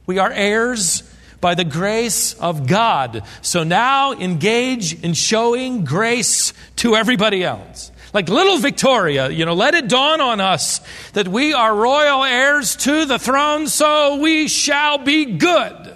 We 0.07 0.17
are 0.17 0.31
heirs 0.31 1.03
by 1.39 1.53
the 1.53 1.63
grace 1.63 2.33
of 2.33 2.65
God. 2.65 3.21
So 3.43 3.63
now 3.63 4.13
engage 4.13 4.99
in 5.03 5.13
showing 5.13 5.85
grace 5.85 6.53
to 6.77 6.95
everybody 6.95 7.43
else. 7.43 7.91
Like 8.17 8.29
little 8.29 8.57
Victoria, 8.57 9.29
you 9.29 9.45
know, 9.45 9.53
let 9.53 9.75
it 9.75 9.87
dawn 9.87 10.21
on 10.21 10.41
us 10.41 10.81
that 11.13 11.27
we 11.27 11.53
are 11.53 11.75
royal 11.75 12.23
heirs 12.23 12.75
to 12.77 13.05
the 13.05 13.19
throne, 13.19 13.67
so 13.67 14.15
we 14.15 14.47
shall 14.47 14.97
be 14.97 15.37
good. 15.37 15.95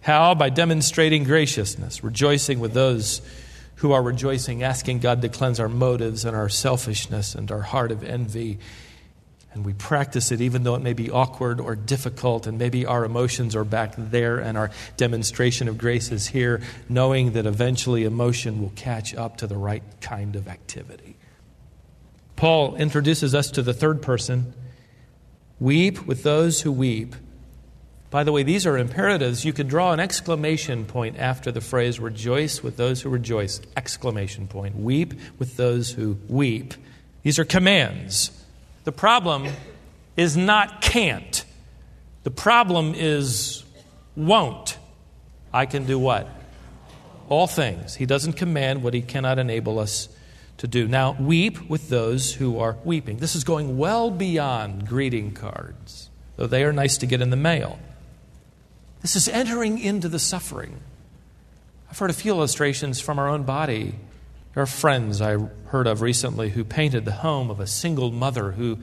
How? 0.00 0.36
By 0.36 0.48
demonstrating 0.50 1.24
graciousness, 1.24 2.04
rejoicing 2.04 2.60
with 2.60 2.72
those 2.72 3.20
who 3.74 3.90
are 3.90 4.00
rejoicing, 4.00 4.62
asking 4.62 5.00
God 5.00 5.22
to 5.22 5.28
cleanse 5.28 5.58
our 5.58 5.68
motives 5.68 6.24
and 6.24 6.36
our 6.36 6.48
selfishness 6.48 7.34
and 7.34 7.50
our 7.50 7.62
heart 7.62 7.90
of 7.90 8.04
envy 8.04 8.60
and 9.56 9.64
we 9.64 9.72
practice 9.72 10.30
it 10.30 10.42
even 10.42 10.62
though 10.62 10.74
it 10.74 10.82
may 10.82 10.92
be 10.92 11.10
awkward 11.10 11.60
or 11.60 11.74
difficult, 11.74 12.46
and 12.46 12.58
maybe 12.58 12.84
our 12.84 13.04
emotions 13.04 13.56
are 13.56 13.64
back 13.64 13.94
there 13.96 14.38
and 14.38 14.56
our 14.58 14.70
demonstration 14.98 15.66
of 15.66 15.78
grace 15.78 16.12
is 16.12 16.26
here, 16.26 16.60
knowing 16.90 17.32
that 17.32 17.46
eventually 17.46 18.04
emotion 18.04 18.60
will 18.60 18.72
catch 18.76 19.14
up 19.14 19.38
to 19.38 19.46
the 19.46 19.56
right 19.56 19.82
kind 20.02 20.36
of 20.36 20.46
activity. 20.46 21.16
Paul 22.36 22.76
introduces 22.76 23.34
us 23.34 23.50
to 23.52 23.62
the 23.62 23.72
third 23.72 24.02
person 24.02 24.52
weep 25.58 26.06
with 26.06 26.22
those 26.22 26.60
who 26.60 26.70
weep. 26.70 27.16
By 28.10 28.24
the 28.24 28.32
way, 28.32 28.42
these 28.42 28.66
are 28.66 28.76
imperatives. 28.76 29.46
You 29.46 29.54
could 29.54 29.68
draw 29.68 29.92
an 29.92 30.00
exclamation 30.00 30.84
point 30.84 31.18
after 31.18 31.50
the 31.50 31.62
phrase 31.62 31.98
rejoice 31.98 32.62
with 32.62 32.76
those 32.76 33.00
who 33.00 33.08
rejoice. 33.08 33.62
Exclamation 33.74 34.48
point. 34.48 34.76
Weep 34.76 35.14
with 35.38 35.56
those 35.56 35.92
who 35.92 36.18
weep. 36.28 36.74
These 37.22 37.38
are 37.38 37.44
commands. 37.46 38.30
The 38.86 38.92
problem 38.92 39.48
is 40.16 40.36
not 40.36 40.80
can't. 40.80 41.44
The 42.22 42.30
problem 42.30 42.94
is 42.94 43.64
won't. 44.14 44.78
I 45.52 45.66
can 45.66 45.86
do 45.86 45.98
what? 45.98 46.28
All 47.28 47.48
things. 47.48 47.96
He 47.96 48.06
doesn't 48.06 48.34
command 48.34 48.84
what 48.84 48.94
he 48.94 49.02
cannot 49.02 49.40
enable 49.40 49.80
us 49.80 50.08
to 50.58 50.68
do. 50.68 50.86
Now, 50.86 51.16
weep 51.18 51.68
with 51.68 51.88
those 51.88 52.34
who 52.34 52.60
are 52.60 52.76
weeping. 52.84 53.16
This 53.16 53.34
is 53.34 53.42
going 53.42 53.76
well 53.76 54.08
beyond 54.08 54.86
greeting 54.86 55.32
cards, 55.32 56.08
though 56.36 56.46
they 56.46 56.62
are 56.62 56.72
nice 56.72 56.96
to 56.98 57.06
get 57.06 57.20
in 57.20 57.30
the 57.30 57.36
mail. 57.36 57.80
This 59.02 59.16
is 59.16 59.26
entering 59.26 59.80
into 59.80 60.08
the 60.08 60.20
suffering. 60.20 60.78
I've 61.90 61.98
heard 61.98 62.10
a 62.10 62.12
few 62.12 62.30
illustrations 62.30 63.00
from 63.00 63.18
our 63.18 63.28
own 63.28 63.42
body. 63.42 63.96
There 64.56 64.62
are 64.62 64.66
friends 64.66 65.20
I 65.20 65.36
heard 65.66 65.86
of 65.86 66.00
recently 66.00 66.48
who 66.48 66.64
painted 66.64 67.04
the 67.04 67.12
home 67.12 67.50
of 67.50 67.60
a 67.60 67.66
single 67.66 68.10
mother 68.10 68.52
who 68.52 68.78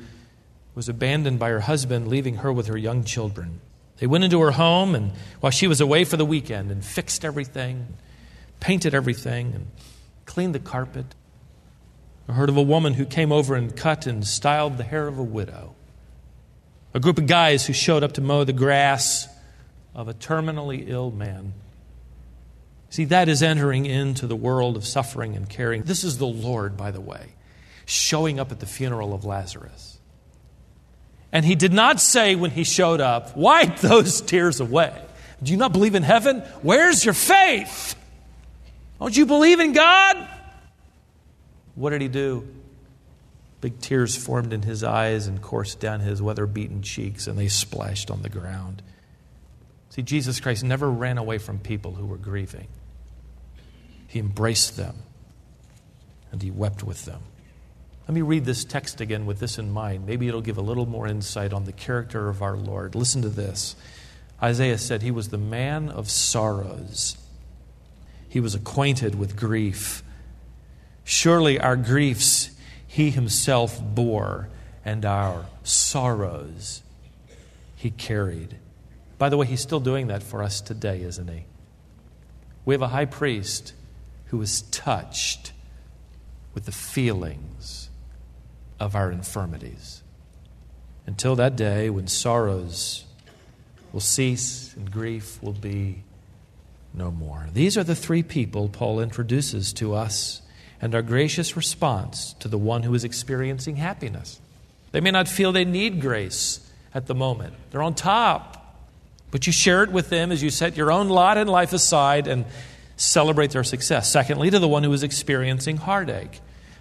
was 0.76 0.88
abandoned 0.88 1.40
by 1.40 1.50
her 1.50 1.62
husband, 1.62 2.08
leaving 2.08 2.36
her 2.36 2.54
with 2.54 2.68
her 2.68 2.78
young 2.78 3.04
children. 3.04 3.60
They 3.98 4.06
went 4.06 4.24
into 4.24 4.40
her 4.42 4.52
home 4.52 4.94
and 4.94 5.14
while 5.40 5.50
she 5.50 5.66
was 5.66 5.82
away 5.82 6.04
for 6.04 6.16
the 6.16 6.26
weekend 6.26 6.70
and 6.70 6.86
fixed 6.86 7.26
everything, 7.26 7.88
painted 8.60 8.94
everything, 8.94 9.52
and 9.56 9.68
cleaned 10.28 10.54
the 10.54 10.60
carpet. 10.60 11.16
I 12.30 12.34
heard 12.34 12.50
of 12.50 12.58
a 12.58 12.62
woman 12.62 12.94
who 12.94 13.06
came 13.06 13.32
over 13.32 13.56
and 13.56 13.76
cut 13.76 14.06
and 14.06 14.28
styled 14.28 14.78
the 14.78 14.84
hair 14.84 15.08
of 15.08 15.18
a 15.18 15.24
widow. 15.24 15.74
A 16.94 17.00
group 17.00 17.18
of 17.18 17.26
guys 17.26 17.66
who 17.66 17.74
showed 17.74 18.04
up 18.04 18.12
to 18.12 18.22
mow 18.22 18.44
the 18.44 18.54
grass 18.54 19.28
of 19.96 20.08
a 20.08 20.14
terminally 20.14 20.88
ill 20.88 21.10
man. 21.10 21.56
See, 22.94 23.06
that 23.06 23.28
is 23.28 23.42
entering 23.42 23.88
into 23.88 24.28
the 24.28 24.36
world 24.36 24.78
of 24.78 24.86
suffering 24.86 25.36
and 25.36 25.50
caring. 25.50 25.82
This 25.82 26.04
is 26.04 26.20
the 26.20 26.28
Lord, 26.28 26.78
by 26.78 26.92
the 26.92 27.02
way, 27.02 27.34
showing 27.88 28.40
up 28.40 28.52
at 28.52 28.60
the 28.60 28.68
funeral 28.68 29.16
of 29.16 29.26
Lazarus. 29.26 29.98
And 31.32 31.44
he 31.44 31.56
did 31.56 31.74
not 31.74 32.00
say 32.00 32.36
when 32.36 32.52
he 32.52 32.64
showed 32.64 33.02
up, 33.02 33.36
Wipe 33.36 33.80
those 33.80 34.22
tears 34.22 34.60
away. 34.60 34.94
Do 35.42 35.52
you 35.52 35.58
not 35.58 35.74
believe 35.74 35.96
in 35.96 36.04
heaven? 36.04 36.42
Where's 36.62 37.04
your 37.04 37.16
faith? 37.16 37.96
Don't 39.00 39.18
you 39.18 39.26
believe 39.26 39.60
in 39.60 39.74
God? 39.74 40.30
What 41.74 41.90
did 41.90 42.02
he 42.02 42.10
do? 42.10 42.48
Big 43.60 43.80
tears 43.80 44.16
formed 44.16 44.54
in 44.54 44.62
his 44.62 44.84
eyes 44.84 45.26
and 45.26 45.42
coursed 45.42 45.80
down 45.80 46.02
his 46.02 46.22
weather 46.22 46.46
beaten 46.46 46.84
cheeks, 46.84 47.26
and 47.26 47.40
they 47.40 47.48
splashed 47.48 48.12
on 48.12 48.22
the 48.22 48.30
ground. 48.30 48.84
See, 49.90 50.04
Jesus 50.04 50.40
Christ 50.40 50.64
never 50.64 50.92
ran 50.92 51.18
away 51.18 51.40
from 51.40 51.58
people 51.58 51.96
who 51.96 52.06
were 52.06 52.18
grieving, 52.18 52.68
he 54.14 54.20
embraced 54.20 54.78
them 54.78 54.96
and 56.32 56.44
he 56.44 56.52
wept 56.52 56.84
with 56.84 57.06
them. 57.06 57.20
Let 58.08 58.14
me 58.14 58.22
read 58.22 58.46
this 58.46 58.64
text 58.64 59.02
again 59.02 59.26
with 59.26 59.40
this 59.40 59.58
in 59.58 59.72
mind. 59.72 60.06
Maybe 60.06 60.28
it'll 60.28 60.42
give 60.42 60.60
a 60.60 60.62
little 60.62 60.86
more 60.86 61.08
insight 61.08 61.52
on 61.52 61.66
the 61.66 61.72
character 61.72 62.30
of 62.30 62.44
our 62.44 62.56
Lord. 62.56 62.94
Listen 62.94 63.24
to 63.24 63.30
this. 63.30 63.76
Isaiah 64.40 64.78
said 64.78 65.02
he 65.02 65.10
was 65.10 65.30
the 65.30 65.40
man 65.40 65.90
of 65.90 66.12
sorrows. 66.12 67.18
He 68.30 68.40
was 68.40 68.54
acquainted 68.54 69.16
with 69.16 69.36
grief. 69.36 70.04
Surely 71.04 71.60
our 71.60 71.76
griefs 71.76 72.52
he 72.86 73.10
himself 73.10 73.82
bore, 73.84 74.48
and 74.86 75.06
our 75.06 75.48
sorrows 75.64 76.84
he 77.76 77.90
carried. 77.90 78.58
By 79.18 79.30
the 79.30 79.38
way, 79.38 79.48
he's 79.48 79.62
still 79.62 79.80
doing 79.80 80.06
that 80.08 80.22
for 80.22 80.44
us 80.44 80.62
today, 80.62 81.02
isn't 81.02 81.30
he? 81.30 81.46
We 82.64 82.76
have 82.76 82.84
a 82.84 82.90
high 82.90 83.06
priest 83.06 83.74
who 84.34 84.42
is 84.42 84.64
touched 84.72 85.52
with 86.56 86.66
the 86.66 86.72
feelings 86.72 87.92
of 88.80 88.96
our 88.96 89.12
infirmities. 89.12 90.02
Until 91.06 91.36
that 91.36 91.56
day 91.56 91.88
when 91.92 92.08
sorrows 92.08 93.06
will 93.92 94.00
cease 94.00 94.74
and 94.76 94.92
grief 94.92 95.38
will 95.44 95.54
be 95.54 96.02
no 96.96 97.12
more. 97.12 97.46
These 97.54 97.78
are 97.78 97.84
the 97.84 97.94
three 97.94 98.24
people 98.24 98.70
Paul 98.70 99.00
introduces 99.00 99.72
to 99.74 99.94
us 99.94 100.42
and 100.82 100.96
our 100.96 101.04
gracious 101.04 101.56
response 101.56 102.34
to 102.40 102.48
the 102.48 102.58
one 102.58 102.82
who 102.82 102.96
is 102.96 103.04
experiencing 103.04 103.76
happiness. 103.76 104.42
They 104.94 105.00
may 105.00 105.12
not 105.12 105.28
feel 105.28 105.52
they 105.52 105.64
need 105.64 106.02
grace 106.02 106.60
at 106.92 107.06
the 107.06 107.14
moment, 107.14 107.54
they're 107.70 107.84
on 107.84 107.94
top. 107.94 108.60
But 109.30 109.46
you 109.46 109.54
share 109.54 109.84
it 109.84 109.92
with 109.92 110.10
them 110.10 110.32
as 110.32 110.42
you 110.42 110.50
set 110.50 110.76
your 110.76 110.92
own 110.92 111.10
lot 111.10 111.38
in 111.38 111.48
life 111.48 111.72
aside 111.72 112.28
and 112.28 112.46
celebrate 112.96 113.52
their 113.52 113.64
success. 113.64 114.12
Secondly, 114.12 114.50
to 114.50 114.60
the 114.60 114.68
one 114.68 114.84
who 114.84 114.94
is 114.94 115.04
experiencing 115.04 115.78
heartache, 115.78 116.40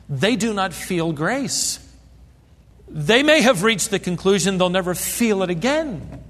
they 0.08 0.36
do 0.36 0.52
not 0.52 0.72
feel 0.72 1.12
grace. 1.12 1.78
They 2.88 3.22
may 3.22 3.40
have 3.40 3.62
reached 3.62 3.90
the 3.90 3.98
conclusion 3.98 4.58
they'll 4.58 4.68
never 4.68 4.94
feel 4.94 5.42
it 5.42 5.50
again. 5.50 6.22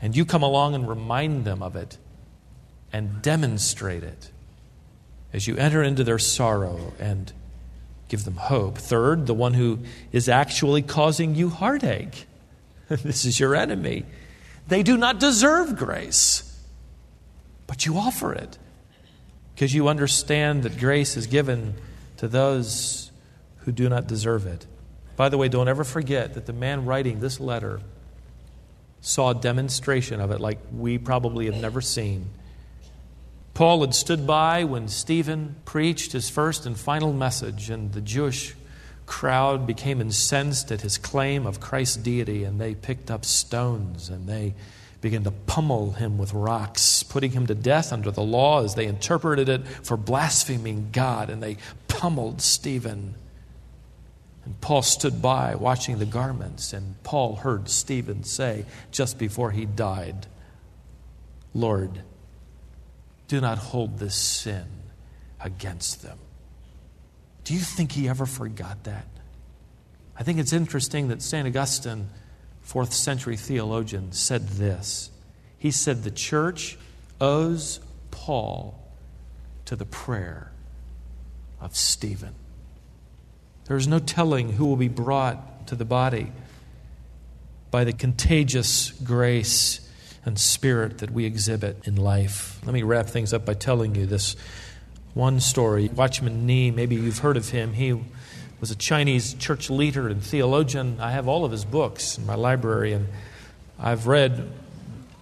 And 0.00 0.16
you 0.16 0.24
come 0.24 0.42
along 0.42 0.74
and 0.74 0.88
remind 0.88 1.44
them 1.44 1.62
of 1.62 1.76
it 1.76 1.98
and 2.92 3.20
demonstrate 3.20 4.02
it 4.02 4.30
as 5.32 5.46
you 5.46 5.56
enter 5.56 5.82
into 5.82 6.04
their 6.04 6.18
sorrow 6.18 6.94
and 6.98 7.32
give 8.08 8.24
them 8.24 8.36
hope. 8.36 8.78
Third, 8.78 9.26
the 9.26 9.34
one 9.34 9.54
who 9.54 9.80
is 10.12 10.28
actually 10.28 10.82
causing 10.82 11.34
you 11.34 11.50
heartache. 11.50 12.26
this 12.88 13.26
is 13.26 13.38
your 13.38 13.54
enemy. 13.54 14.06
They 14.68 14.82
do 14.82 14.96
not 14.96 15.20
deserve 15.20 15.76
grace, 15.76 16.58
but 17.66 17.84
you 17.84 17.98
offer 17.98 18.32
it 18.32 18.56
because 19.58 19.74
you 19.74 19.88
understand 19.88 20.62
that 20.62 20.78
grace 20.78 21.16
is 21.16 21.26
given 21.26 21.74
to 22.16 22.28
those 22.28 23.10
who 23.56 23.72
do 23.72 23.88
not 23.88 24.06
deserve 24.06 24.46
it. 24.46 24.64
By 25.16 25.30
the 25.30 25.36
way, 25.36 25.48
don't 25.48 25.66
ever 25.66 25.82
forget 25.82 26.34
that 26.34 26.46
the 26.46 26.52
man 26.52 26.84
writing 26.84 27.18
this 27.18 27.40
letter 27.40 27.80
saw 29.00 29.30
a 29.30 29.34
demonstration 29.34 30.20
of 30.20 30.30
it 30.30 30.40
like 30.40 30.60
we 30.72 30.96
probably 30.96 31.46
have 31.46 31.56
never 31.56 31.80
seen 31.80 32.30
Paul 33.58 33.80
had 33.80 33.92
stood 33.92 34.24
by 34.24 34.62
when 34.62 34.86
Stephen 34.86 35.56
preached 35.64 36.12
his 36.12 36.30
first 36.30 36.64
and 36.64 36.78
final 36.78 37.12
message, 37.12 37.70
and 37.70 37.92
the 37.92 38.00
Jewish 38.00 38.54
crowd 39.08 39.66
became 39.66 40.00
incensed 40.00 40.70
at 40.70 40.82
his 40.82 40.98
claim 40.98 41.46
of 41.46 41.58
Christ's 41.58 41.96
deity, 41.96 42.44
and 42.44 42.60
they 42.60 42.74
picked 42.74 43.10
up 43.10 43.24
stones 43.24 44.10
and 44.10 44.28
they 44.28 44.54
began 45.00 45.24
to 45.24 45.30
pummel 45.30 45.92
him 45.92 46.18
with 46.18 46.34
rocks, 46.34 47.02
putting 47.02 47.32
him 47.32 47.46
to 47.46 47.54
death 47.54 47.92
under 47.92 48.10
the 48.10 48.22
law 48.22 48.62
as 48.62 48.74
they 48.74 48.86
interpreted 48.86 49.48
it 49.48 49.66
for 49.66 49.96
blaspheming 49.96 50.90
God, 50.92 51.30
and 51.30 51.42
they 51.42 51.56
pummeled 51.88 52.42
Stephen. 52.42 53.14
And 54.44 54.60
Paul 54.60 54.82
stood 54.82 55.22
by 55.22 55.54
watching 55.54 55.98
the 55.98 56.06
garments, 56.06 56.72
and 56.72 57.02
Paul 57.02 57.36
heard 57.36 57.68
Stephen 57.68 58.24
say 58.24 58.66
just 58.90 59.18
before 59.18 59.52
he 59.52 59.64
died, 59.64 60.26
Lord, 61.54 62.02
do 63.26 63.40
not 63.40 63.58
hold 63.58 63.98
this 63.98 64.16
sin 64.16 64.66
against 65.40 66.02
them. 66.02 66.18
Do 67.48 67.54
you 67.54 67.60
think 67.60 67.92
he 67.92 68.10
ever 68.10 68.26
forgot 68.26 68.84
that? 68.84 69.06
I 70.14 70.22
think 70.22 70.38
it's 70.38 70.52
interesting 70.52 71.08
that 71.08 71.22
St. 71.22 71.48
Augustine, 71.48 72.10
fourth 72.60 72.92
century 72.92 73.38
theologian, 73.38 74.12
said 74.12 74.48
this. 74.48 75.10
He 75.56 75.70
said, 75.70 76.02
The 76.02 76.10
church 76.10 76.76
owes 77.22 77.80
Paul 78.10 78.78
to 79.64 79.76
the 79.76 79.86
prayer 79.86 80.52
of 81.58 81.74
Stephen. 81.74 82.34
There 83.64 83.78
is 83.78 83.88
no 83.88 83.98
telling 83.98 84.52
who 84.52 84.66
will 84.66 84.76
be 84.76 84.88
brought 84.88 85.68
to 85.68 85.74
the 85.74 85.86
body 85.86 86.30
by 87.70 87.84
the 87.84 87.94
contagious 87.94 88.90
grace 88.90 89.88
and 90.26 90.38
spirit 90.38 90.98
that 90.98 91.12
we 91.12 91.24
exhibit 91.24 91.88
in 91.88 91.96
life. 91.96 92.60
Let 92.66 92.74
me 92.74 92.82
wrap 92.82 93.06
things 93.06 93.32
up 93.32 93.46
by 93.46 93.54
telling 93.54 93.94
you 93.94 94.04
this 94.04 94.36
one 95.14 95.40
story. 95.40 95.88
Watchman 95.88 96.46
Nee, 96.46 96.70
maybe 96.70 96.94
you've 96.94 97.18
heard 97.18 97.36
of 97.36 97.48
him. 97.50 97.72
He 97.72 98.00
was 98.60 98.70
a 98.70 98.76
Chinese 98.76 99.34
church 99.34 99.70
leader 99.70 100.08
and 100.08 100.22
theologian. 100.22 100.98
I 101.00 101.12
have 101.12 101.28
all 101.28 101.44
of 101.44 101.52
his 101.52 101.64
books 101.64 102.18
in 102.18 102.26
my 102.26 102.34
library, 102.34 102.92
and 102.92 103.08
I've 103.78 104.06
read 104.06 104.50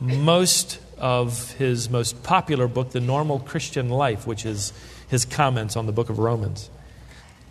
most 0.00 0.78
of 0.98 1.52
his 1.52 1.90
most 1.90 2.22
popular 2.22 2.68
book, 2.68 2.90
The 2.90 3.00
Normal 3.00 3.38
Christian 3.40 3.88
Life, 3.88 4.26
which 4.26 4.46
is 4.46 4.72
his 5.08 5.24
comments 5.24 5.76
on 5.76 5.86
the 5.86 5.92
book 5.92 6.10
of 6.10 6.18
Romans. 6.18 6.70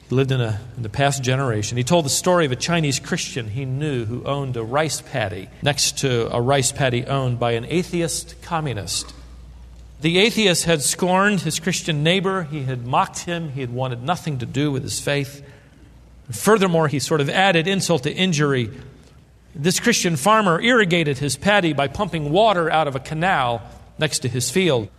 He 0.10 0.16
lived 0.16 0.32
in, 0.32 0.42
a, 0.42 0.60
in 0.78 0.84
the 0.84 0.90
past 0.90 1.24
generation. 1.24 1.78
He 1.78 1.84
told 1.84 2.06
the 2.06 2.10
story 2.10 2.46
of 2.46 2.52
a 2.52 2.56
Chinese 2.56 3.00
Christian 3.00 3.50
he 3.50 3.66
knew 3.66 4.06
who 4.06 4.24
owned 4.24 4.56
a 4.58 4.64
rice 4.64 5.02
paddy 5.02 5.50
next 5.64 6.00
to 6.00 6.34
a 6.36 6.40
rice 6.40 6.72
paddy 6.72 7.06
owned 7.06 7.40
by 7.40 7.54
an 7.54 7.66
atheist 7.66 8.40
communist. 8.42 9.14
The 10.06 10.20
atheist 10.20 10.66
had 10.66 10.84
scorned 10.84 11.42
his 11.42 11.60
Christian 11.60 12.04
neighbor, 12.04 12.44
he 12.44 12.62
had 12.62 12.86
mocked 12.86 13.22
him, 13.22 13.50
he 13.50 13.62
had 13.62 13.74
wanted 13.74 14.04
nothing 14.04 14.38
to 14.38 14.46
do 14.46 14.72
with 14.72 14.84
his 14.84 15.00
faith. 15.00 15.44
Furthermore, 16.30 16.88
he 16.88 17.00
sort 17.00 17.22
of 17.22 17.30
added 17.32 17.68
insult 17.68 18.04
to 18.04 18.14
injury. 18.14 18.70
This 19.56 19.80
Christian 19.80 20.16
farmer 20.16 20.62
irrigated 20.62 21.18
his 21.18 21.36
paddy 21.36 21.74
by 21.74 21.88
pumping 21.88 22.32
water 22.32 22.70
out 22.70 22.88
of 22.88 22.96
a 22.96 23.00
canal 23.00 23.64
next 23.98 24.20
to 24.20 24.30
his 24.30 24.52
field. 24.52 24.90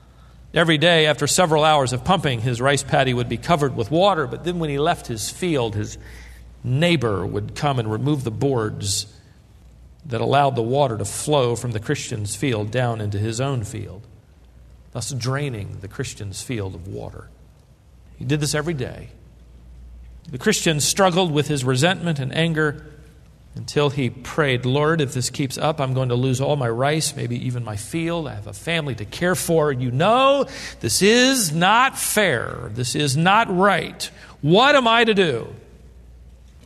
Every 0.53 0.77
day, 0.77 1.07
after 1.07 1.29
several 1.29 1.63
hours 1.63 1.93
of 1.93 2.03
pumping, 2.03 2.41
his 2.41 2.61
rice 2.61 2.83
paddy 2.83 3.15
would 3.15 3.29
be 3.29 3.37
covered 3.37 3.77
with 3.77 3.93
water, 3.93 4.27
but 4.27 4.43
then 4.43 4.59
when 4.59 4.71
he 4.71 4.81
left 4.81 5.07
his 5.07 5.31
field, 5.31 5.77
his 5.77 5.99
neighbor 6.65 7.25
would 7.25 7.55
come 7.55 7.79
and 7.79 7.93
remove 7.93 8.25
the 8.25 8.33
boards 8.33 9.07
that 10.05 10.21
allowed 10.21 10.57
the 10.57 10.63
water 10.63 10.99
to 10.99 11.05
flow 11.05 11.55
from 11.55 11.71
the 11.71 11.79
Christian's 11.79 12.35
field 12.35 12.73
down 12.73 13.01
into 13.01 13.19
his 13.19 13.41
own 13.41 13.63
field, 13.63 14.05
thus 14.97 15.11
draining 15.11 15.77
the 15.83 15.89
Christian's 15.89 16.41
field 16.41 16.75
of 16.75 16.89
water. 16.89 17.29
He 18.19 18.25
did 18.25 18.41
this 18.41 18.55
every 18.55 18.73
day. 18.73 19.11
The 20.31 20.39
Christian 20.39 20.81
struggled 20.81 21.31
with 21.31 21.49
his 21.49 21.65
resentment 21.65 22.19
and 22.19 22.35
anger 22.35 22.83
until 23.55 23.91
he 23.91 24.09
prayed, 24.09 24.65
Lord, 24.65 25.03
if 25.03 25.13
this 25.13 25.29
keeps 25.29 25.59
up, 25.59 25.83
I'm 25.83 25.93
going 25.93 26.09
to 26.09 26.15
lose 26.15 26.41
all 26.41 26.57
my 26.57 26.71
rice, 26.71 27.15
maybe 27.15 27.45
even 27.45 27.63
my 27.63 27.77
field. 27.77 28.27
I 28.27 28.37
have 28.37 28.47
a 28.47 28.55
family 28.55 28.95
to 28.95 29.05
care 29.05 29.35
for. 29.35 29.71
You 29.71 29.91
know, 29.91 30.47
this 30.81 31.03
is 31.03 31.53
not 31.53 31.99
fair. 31.99 32.71
This 32.73 32.95
is 32.95 33.19
not 33.19 33.55
right. 33.55 34.11
What 34.41 34.77
am 34.77 34.89
I 34.89 35.05
to 35.05 35.13
do? 35.13 35.55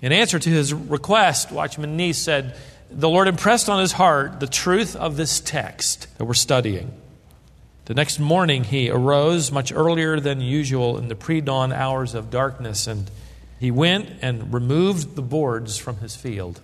In 0.03 0.13
answer 0.13 0.39
to 0.39 0.49
his 0.49 0.73
request, 0.73 1.51
Watchman 1.51 1.97
Nee 1.97 2.13
said, 2.13 2.55
The 2.93 3.09
Lord 3.09 3.27
impressed 3.27 3.69
on 3.69 3.81
his 3.81 3.91
heart 3.91 4.39
the 4.39 4.47
truth 4.47 4.95
of 4.95 5.17
this 5.17 5.41
text 5.41 6.07
that 6.19 6.27
we're 6.27 6.35
studying. 6.35 7.00
The 7.87 7.95
next 7.95 8.19
morning, 8.19 8.65
he 8.65 8.91
arose 8.91 9.51
much 9.51 9.73
earlier 9.73 10.21
than 10.21 10.41
usual 10.41 10.99
in 10.99 11.09
the 11.09 11.17
pre 11.17 11.41
dawn 11.41 11.73
hours 11.73 12.15
of 12.15 12.31
darkness, 12.31 12.87
and 12.87 13.11
he 13.59 13.71
went 13.71 14.11
and 14.23 14.53
removed 14.53 15.17
the 15.17 15.23
boards 15.23 15.77
from 15.77 15.97
his 15.99 16.15
field 16.15 16.61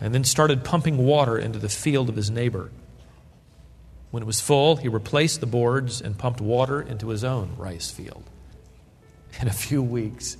and 0.00 0.14
then 0.14 0.24
started 0.24 0.64
pumping 0.64 0.98
water 0.98 1.38
into 1.38 1.58
the 1.58 1.68
field 1.68 2.08
of 2.08 2.16
his 2.16 2.30
neighbor. 2.30 2.70
When 4.10 4.22
it 4.22 4.26
was 4.26 4.40
full, 4.40 4.76
he 4.76 4.88
replaced 4.88 5.40
the 5.40 5.46
boards 5.46 6.00
and 6.00 6.18
pumped 6.18 6.40
water 6.40 6.80
into 6.80 7.08
his 7.08 7.24
own 7.24 7.54
rice 7.56 7.90
field. 7.90 8.22
In 9.40 9.48
a 9.48 9.52
few 9.52 9.82
weeks, 9.82 10.36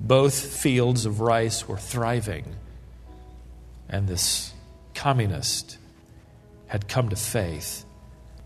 both 0.00 0.34
fields 0.34 1.04
of 1.04 1.20
rice 1.20 1.68
were 1.68 1.76
thriving, 1.76 2.44
and 3.88 4.08
this 4.08 4.52
communist 4.94 5.76
had 6.66 6.88
come 6.88 7.10
to 7.10 7.16
faith 7.16 7.84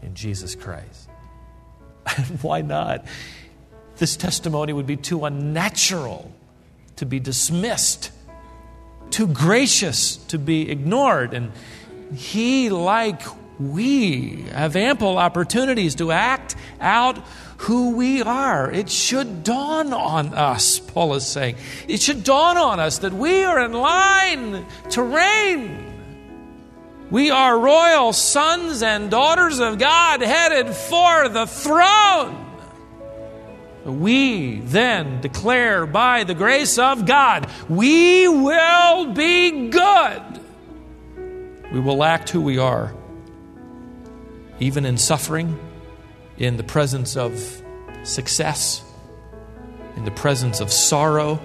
in 0.05 0.15
Jesus 0.15 0.55
Christ. 0.55 1.09
And 2.17 2.27
why 2.43 2.63
not? 2.63 3.05
This 3.97 4.17
testimony 4.17 4.73
would 4.73 4.87
be 4.87 4.97
too 4.97 5.25
unnatural 5.25 6.33
to 6.97 7.07
be 7.07 7.21
dismissed 7.21 8.11
too 9.15 9.29
gracious 9.29 10.17
to 10.17 10.39
be 10.39 10.69
ignored. 10.69 11.35
And 11.35 11.53
he, 12.17 12.69
like 12.69 13.23
we, 13.61 14.43
have 14.51 14.75
ample 14.75 15.19
opportunities 15.19 15.95
to 15.97 16.11
act 16.11 16.57
out 16.81 17.19
who 17.59 17.95
we 17.95 18.23
are. 18.23 18.69
It 18.73 18.91
should 18.91 19.45
dawn 19.45 19.93
on 19.93 20.35
us, 20.35 20.81
Paul 20.81 21.15
is 21.15 21.25
saying. 21.25 21.57
It 21.87 22.03
should 22.03 22.25
dawn 22.25 22.57
on 22.57 22.81
us 22.81 22.99
that 22.99 23.13
we 23.13 23.45
are 23.45 23.65
in 23.65 23.73
line 23.73 24.67
to 24.91 25.03
reign. 25.03 25.94
We 27.15 27.31
are 27.31 27.57
royal 27.57 28.13
sons 28.13 28.83
and 28.83 29.09
daughters 29.09 29.61
of 29.61 29.79
God 29.79 30.21
headed 30.21 30.75
for 30.75 31.29
the 31.29 31.47
throne. 31.47 32.45
We 33.85 34.59
then 34.59 35.21
declare 35.21 35.87
by 35.87 36.25
the 36.25 36.35
grace 36.35 36.77
of 36.77 37.07
God, 37.07 37.49
we 37.69 38.27
will 38.27 39.13
be 39.13 39.69
good. 39.69 40.23
We 41.73 41.79
will 41.79 42.03
act 42.03 42.31
who 42.31 42.41
we 42.41 42.59
are, 42.59 42.93
even 44.59 44.85
in 44.85 44.99
suffering, 44.99 45.57
in 46.37 46.57
the 46.57 46.65
presence 46.65 47.17
of 47.17 47.63
success, 48.03 48.83
in 49.95 50.05
the 50.05 50.11
presence 50.11 50.59
of 50.59 50.73
sorrow. 50.73 51.41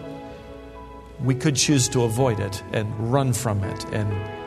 We 1.24 1.36
could 1.36 1.56
choose 1.56 1.88
to 1.90 2.06
avoid 2.06 2.40
it 2.40 2.64
and 2.74 3.14
run 3.14 3.34
from 3.34 3.64
it 3.64 3.86
and 3.94 4.39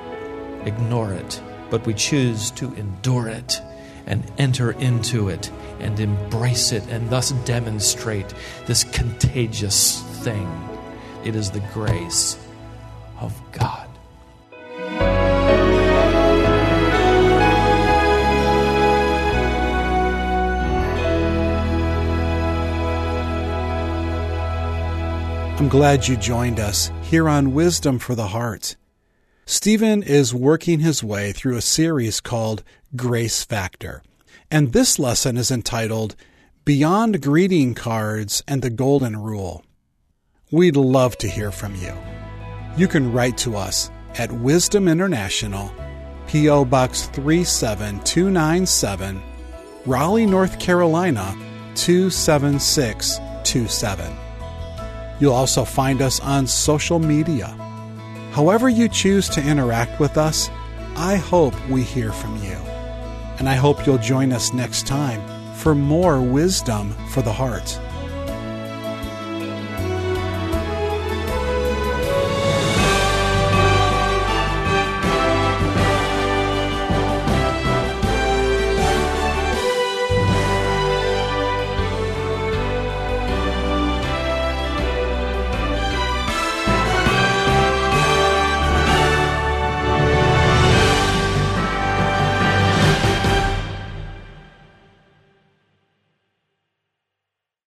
ignore 0.67 1.13
it, 1.13 1.43
but 1.71 1.87
we 1.87 1.95
choose 1.95 2.51
to 2.53 2.73
endure 2.75 3.29
it 3.29 3.61
and 4.07 4.25
enter 4.39 4.73
into 4.73 5.29
it 5.29 5.51
and 5.81 5.99
embrace 6.01 6.73
it 6.73 6.87
and 6.89 7.09
thus 7.11 7.33
demonstrate 7.45 8.35
this 8.67 8.85
contagious 8.85 10.03
thing. 10.23 10.49
It 11.25 11.37
is 11.37 11.51
the 11.51 11.61
grace 11.73 12.37
of 13.21 13.41
God. 13.53 13.89
I'm 25.59 25.69
glad 25.69 26.09
you 26.09 26.17
joined 26.17 26.59
us 26.59 26.91
here 27.03 27.29
on 27.29 27.55
Wisdom 27.55 28.01
for 28.01 28.17
the 28.17 28.27
Heart. 28.27 28.75
Stephen 29.45 30.03
is 30.03 30.35
working 30.35 30.81
his 30.81 31.03
way 31.03 31.33
through 31.33 31.57
a 31.57 31.63
series 31.63 32.21
called 32.21 32.63
Grace 32.95 33.45
Factor. 33.45 34.03
And 34.51 34.73
this 34.73 34.99
lesson 34.99 35.37
is 35.37 35.51
entitled 35.51 36.17
Beyond 36.65 37.21
Greeting 37.21 37.75
Cards 37.75 38.43
and 38.47 38.63
the 38.63 38.71
Golden 38.71 39.17
Rule. 39.17 39.65
We'd 40.53 40.77
love 40.77 41.19
to 41.19 41.29
hear 41.29 41.51
from 41.51 41.75
you. 41.75 41.93
You 42.77 42.87
can 42.87 43.13
write 43.13 43.37
to 43.39 43.57
us 43.57 43.91
at 44.17 44.31
Wisdom 44.31 44.87
International, 44.87 45.75
P.O. 46.29 46.67
Box 46.67 47.09
37297, 47.09 49.23
Raleigh, 49.87 50.27
North 50.27 50.61
Carolina 50.61 51.35
27627. 51.75 54.17
You'll 55.19 55.33
also 55.33 55.65
find 55.65 56.03
us 56.03 56.21
on 56.21 56.47
social 56.47 56.99
media. 56.99 57.57
However, 58.33 58.69
you 58.69 58.89
choose 58.89 59.29
to 59.31 59.47
interact 59.47 60.01
with 60.01 60.17
us, 60.19 60.51
I 60.97 61.17
hope 61.17 61.55
we 61.69 61.83
hear 61.83 62.13
from 62.13 62.37
you 62.43 62.57
and 63.43 63.49
I 63.49 63.55
hope 63.55 63.87
you'll 63.87 63.99
join 63.99 64.33
us 64.33 64.53
next 64.53 64.87
time 64.87 65.21
for 65.55 65.75
more 65.75 66.21
wisdom 66.21 66.95
for 67.09 67.23
the 67.23 67.33
heart. 67.33 67.81